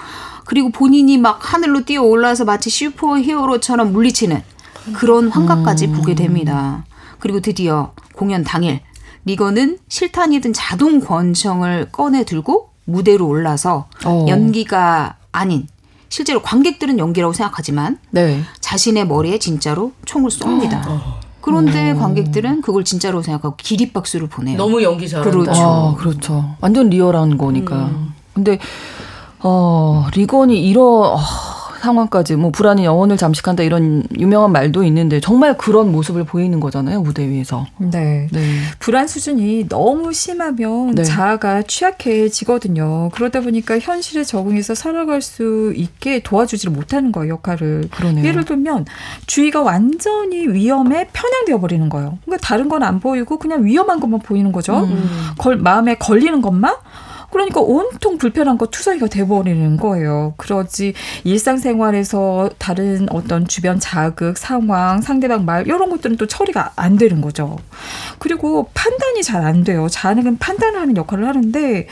[0.44, 4.42] 그리고 본인이 막 하늘로 뛰어 올라서 마치 슈퍼 히어로처럼 물리치는
[4.92, 5.92] 그런 환각까지 음.
[5.94, 6.84] 보게 됩니다.
[7.18, 8.80] 그리고 드디어 공연 당일
[9.24, 14.26] 리거는 실탄이든 자동 권총을 꺼내 들고 무대로 올라서 어.
[14.28, 15.66] 연기가 아닌
[16.14, 18.40] 실제로 관객들은 연기라고 생각하지만 네.
[18.60, 20.86] 자신의 머리에 진짜로 총을 쏩니다.
[20.86, 21.18] 어.
[21.40, 21.98] 그런데 오.
[21.98, 24.56] 관객들은 그걸 진짜로 생각하고 기립박수를 보내요.
[24.56, 25.28] 너무 연기 잘한다.
[25.32, 25.60] 그렇죠.
[25.60, 26.54] 아, 그렇죠.
[26.60, 27.86] 완전 리얼한 거니까.
[27.86, 28.14] 음.
[28.32, 28.60] 근데
[29.40, 31.18] 어, 리건이 이런 어,
[31.84, 37.28] 상황까지 뭐 불안이 영혼을 잠식한다 이런 유명한 말도 있는데 정말 그런 모습을 보이는 거잖아요 무대
[37.28, 37.66] 위에서.
[37.78, 38.28] 네.
[38.32, 38.40] 네.
[38.78, 41.02] 불안 수준이 너무 심하면 네.
[41.02, 43.10] 자아가 취약해지거든요.
[43.14, 47.88] 그러다 보니까 현실에 적응해서 살아갈 수 있게 도와주지를 못하는 거예요 역할을.
[47.90, 48.24] 그러네요.
[48.24, 48.84] 예를 들면
[49.26, 52.18] 주위가 완전히 위험에 편향되어 버리는 거예요.
[52.24, 54.80] 그러니까 다른 건 안 보이고 그냥 위험한 것만 보이는 거죠.
[54.80, 55.08] 음.
[55.38, 56.74] 걸 마음에 걸리는 것만
[57.34, 60.34] 그러니까 온통 불편한 거 투성이가 돼버리는 거예요.
[60.36, 67.20] 그러지 일상생활에서 다른 어떤 주변 자극, 상황, 상대방 말 이런 것들은 또 처리가 안 되는
[67.20, 67.58] 거죠.
[68.18, 69.88] 그리고 판단이 잘 안 돼요.
[69.90, 71.86] 자능은 판단하는 역할을 하는데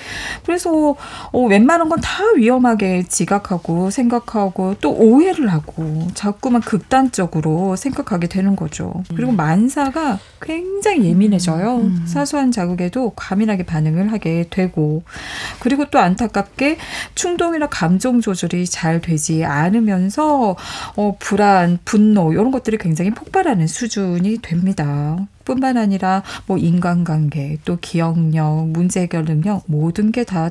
[0.47, 0.97] 그래서
[1.32, 9.03] 어, 웬만한 건 다 위험하게 지각하고 생각하고 또 오해를 하고 자꾸만 극단적으로 생각하게 되는 거죠.
[9.14, 9.36] 그리고 음.
[9.36, 11.76] 만사가 굉장히 예민해져요.
[11.76, 11.80] 음.
[12.01, 12.07] 음.
[12.07, 15.03] 사소한 자극에도 과민하게 반응을 하게 되고
[15.61, 16.78] 그리고 또 안타깝게
[17.14, 20.57] 충동이나 감정 조절이 잘 되지 않으면서
[20.97, 25.18] 어, 불안, 분노 이런 것들이 굉장히 폭발하는 수준이 됩니다.
[25.45, 30.51] 뿐만 아니라 뭐 인간관계 또 기억력 문제 해결 능력 모든 게 다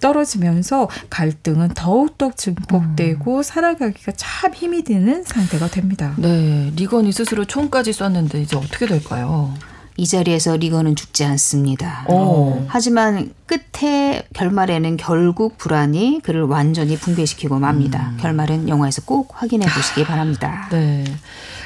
[0.00, 3.42] 떨어지면서 갈등은 더욱더 증폭되고 음.
[3.42, 6.14] 살아가기가 참 힘이 드는 상태가 됩니다.
[6.18, 9.54] 네, 리건이 스스로 총까지 쐈는데 이제 어떻게 될까요?
[9.96, 12.04] 이 자리에서 리건은 죽지 않습니다.
[12.08, 12.64] 오.
[12.66, 18.10] 하지만 끝에 결말에는 결국 불안이 그를 완전히 붕괴시키고 맙니다.
[18.12, 18.18] 음.
[18.20, 20.68] 결말은 영화에서 꼭 확인해 보시기 바랍니다.
[20.70, 21.04] 네.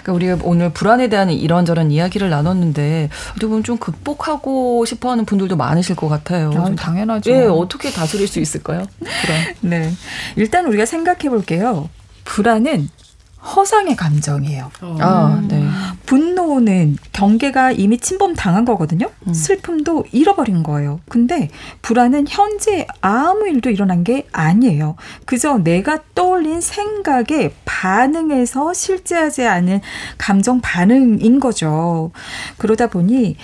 [0.02, 5.94] 그러니까 우리가 오늘 불안에 대한 이런저런 이야기를 나눴는데 어떻게 보면 좀 극복하고 싶어하는 분들도 많으실
[5.94, 6.52] 것 같아요.
[6.56, 7.30] 아, 당연하죠.
[7.30, 8.86] 예, 어떻게 다스릴 수 있을까요?
[8.98, 9.54] 불안.
[9.60, 9.92] 네.
[10.34, 11.88] 일단 우리가 생각해 볼게요.
[12.24, 12.88] 불안은
[13.46, 14.70] 허상의 감정이에요.
[14.82, 14.96] 어.
[15.00, 15.64] 아, 네.
[16.04, 19.10] 분노는 경계가 이미 침범 당한 거거든요.
[19.26, 19.34] 음.
[19.34, 21.00] 슬픔도 잃어버린 거예요.
[21.08, 21.48] 근데
[21.82, 24.96] 불안은 현재 아무 일도 일어난 게 아니에요.
[25.24, 29.80] 그저 내가 떠올린 생각에 반응해서 실제하지 않은
[30.18, 32.10] 감정 반응인 거죠.
[32.58, 33.36] 그러다 보니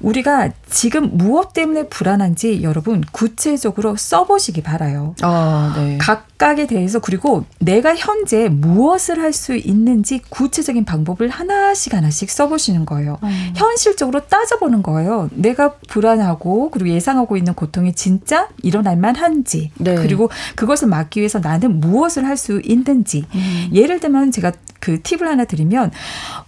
[0.00, 5.14] 우리가 지금 무엇 때문에 불안한지 여러분 구체적으로 써보시기 바라요.
[5.22, 5.98] 아, 네.
[5.98, 13.18] 각각에 대해서 그리고 내가 현재 무엇을 할 수 있는지 구체적인 방법을 하나씩 하나씩 써보시는 거예요.
[13.22, 13.52] 음.
[13.54, 15.28] 현실적으로 따져보는 거예요.
[15.32, 19.94] 내가 불안하고 그리고 예상하고 있는 고통이 진짜 일어날 만한지 네.
[19.96, 23.68] 그리고 그것을 막기 위해서 나는 무엇을 할 수 있는지 음.
[23.74, 25.90] 예를 들면 제가 그 팁을 하나 드리면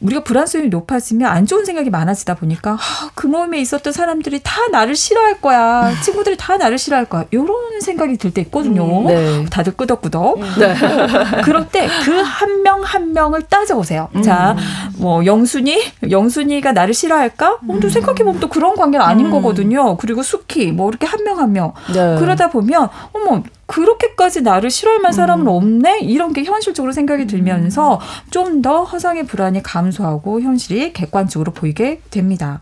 [0.01, 4.69] 우리가 불안 수준이 높아지면 안 좋은 생각이 많아지다 보니까 아, 그 모임에 있었던 사람들이 다
[4.71, 5.93] 나를 싫어할 거야.
[6.03, 7.25] 친구들이 다 나를 싫어할 거야.
[7.33, 8.85] 요런 생각이 들 때 있거든요.
[8.85, 9.45] 음, 네.
[9.51, 10.39] 다들 끄덕끄덕.
[10.59, 10.75] 네.
[11.45, 14.09] 그럴 때 그 한명한 명을 따져보세요.
[14.15, 14.23] 음.
[14.23, 14.57] 자,
[14.97, 17.59] 뭐 영순이, 영순이가 나를 싫어할까?
[17.69, 17.81] 음.
[17.81, 19.31] 또 생각해보면 또 그런 관계는 아닌 음.
[19.33, 19.97] 거거든요.
[19.97, 21.73] 그리고 수키, 뭐 이렇게 한명 한 명.
[21.93, 22.17] 네.
[22.19, 25.49] 그러다 보면 어머 그렇게까지 나를 싫어할 만한 사람은 음.
[25.49, 26.01] 없네?
[26.01, 32.61] 이런 게 현실적으로 생각이 들면서 좀 더 허상의 불안이 감소하고 현실이 객관적으로 보이게 됩니다.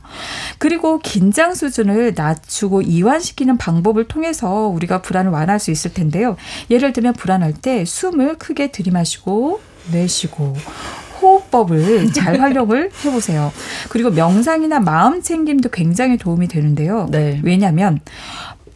[0.59, 6.37] 그리고 긴장 수준을 낮추고 이완시키는 방법을 통해서 우리가 불안을 완화할 수 있을 텐데요.
[6.71, 9.61] 예를 들면 불안할 때 숨을 크게 들이마시고
[9.93, 10.55] 내쉬고
[11.21, 13.53] 호흡법을 잘 활용을 해보세요.
[13.89, 17.09] 그리고 명상이나 마음 챙김도 굉장히 도움이 되는데요.
[17.11, 17.41] 네.
[17.43, 18.01] 왜냐하면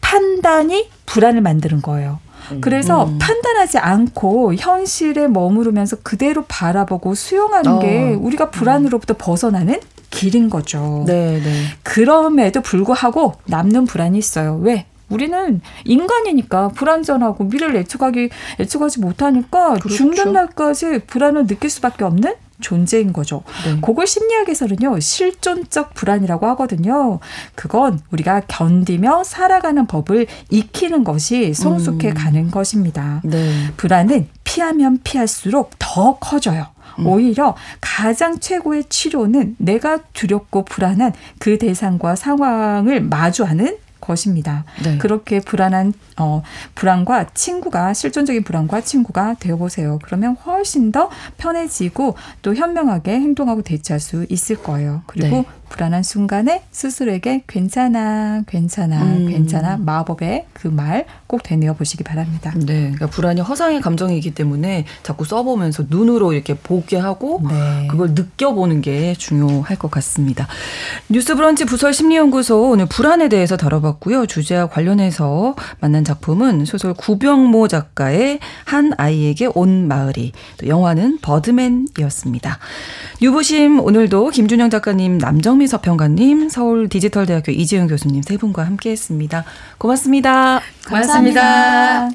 [0.01, 2.19] 판단이 불안을 만드는 거예요.
[2.61, 3.17] 그래서 음.
[3.19, 7.79] 판단하지 않고 현실에 머무르면서 그대로 바라보고 수용하는 어.
[7.79, 9.79] 게 우리가 불안으로부터 벗어나는
[10.09, 11.03] 길인 거죠.
[11.07, 11.51] 네, 네.
[11.81, 14.59] 그럼에도 불구하고 남는 불안이 있어요.
[14.61, 14.85] 왜?
[15.09, 18.29] 우리는 인간이니까 불안전하고 미래를 예측하기
[18.59, 19.89] 예측하지 못하니까 그렇죠.
[19.95, 23.43] 죽는 날까지 불안을 느낄 수밖에 없는 존재인 거죠.
[23.65, 23.79] 네.
[23.81, 27.19] 그걸 심리학에서는요, 실존적 불안이라고 하거든요.
[27.55, 32.13] 그건 우리가 견디며 살아가는 법을 익히는 것이 성숙해 음.
[32.13, 33.21] 가는 것입니다.
[33.23, 33.51] 네.
[33.77, 36.67] 불안은 피하면 피할수록 더 커져요.
[36.99, 37.07] 음.
[37.07, 44.65] 오히려 가장 최고의 치료는 내가 두렵고 불안한 그 대상과 상황을 마주하는 것입니다.
[44.83, 44.97] 네.
[44.97, 46.43] 그렇게 불안한 어
[46.75, 49.99] 불안과 친구가 실존적인 불안과 친구가 되어 보세요.
[50.03, 55.01] 그러면 훨씬 더 편해지고 또 현명하게 행동하고 대처할 수 있을 거예요.
[55.07, 55.45] 그리고 네.
[55.69, 59.27] 불안한 순간에 스스로에게 괜찮아, 괜찮아, 음.
[59.27, 62.53] 괜찮아 마법의 그 말 꼭 되뇌어 보시기 바랍니다.
[62.55, 67.87] 네, 그러니까 불안이 허상의 감정이기 때문에 자꾸 써보면서 눈으로 이렇게 보게 하고 네.
[67.89, 70.47] 그걸 느껴보는 게 중요할 것 같습니다.
[71.09, 74.25] 뉴스브런치 부설 심리연구소 오늘 불안에 대해서 다뤄봤고 요.
[74.25, 82.59] 주제와 관련해서 만난 작품은 소설 구병모 작가의 한 아이에게 온 마을이 또 영화는 버드맨이었습니다.
[83.21, 89.45] 유부심 오늘도 김준영 작가님 남정미 서평가님, 서울 디지털대학교 이지영 교수님 세 분과 함께했습니다.
[89.77, 90.61] 고맙습니다.
[90.87, 91.41] 고맙습니다.
[91.41, 92.09] 감사합니다.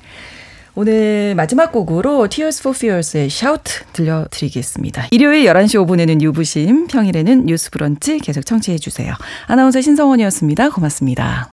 [0.75, 5.09] 오늘 마지막 곡으로 Tears for Fears의 Shout 들려드리겠습니다.
[5.11, 9.13] 일요일 11시 5분에는 유부심, 평일에는 뉴스 브런치 계속 청취해 주세요.
[9.47, 10.71] 아나운서 신성원이었습니다.
[10.71, 11.47] 고맙습니다.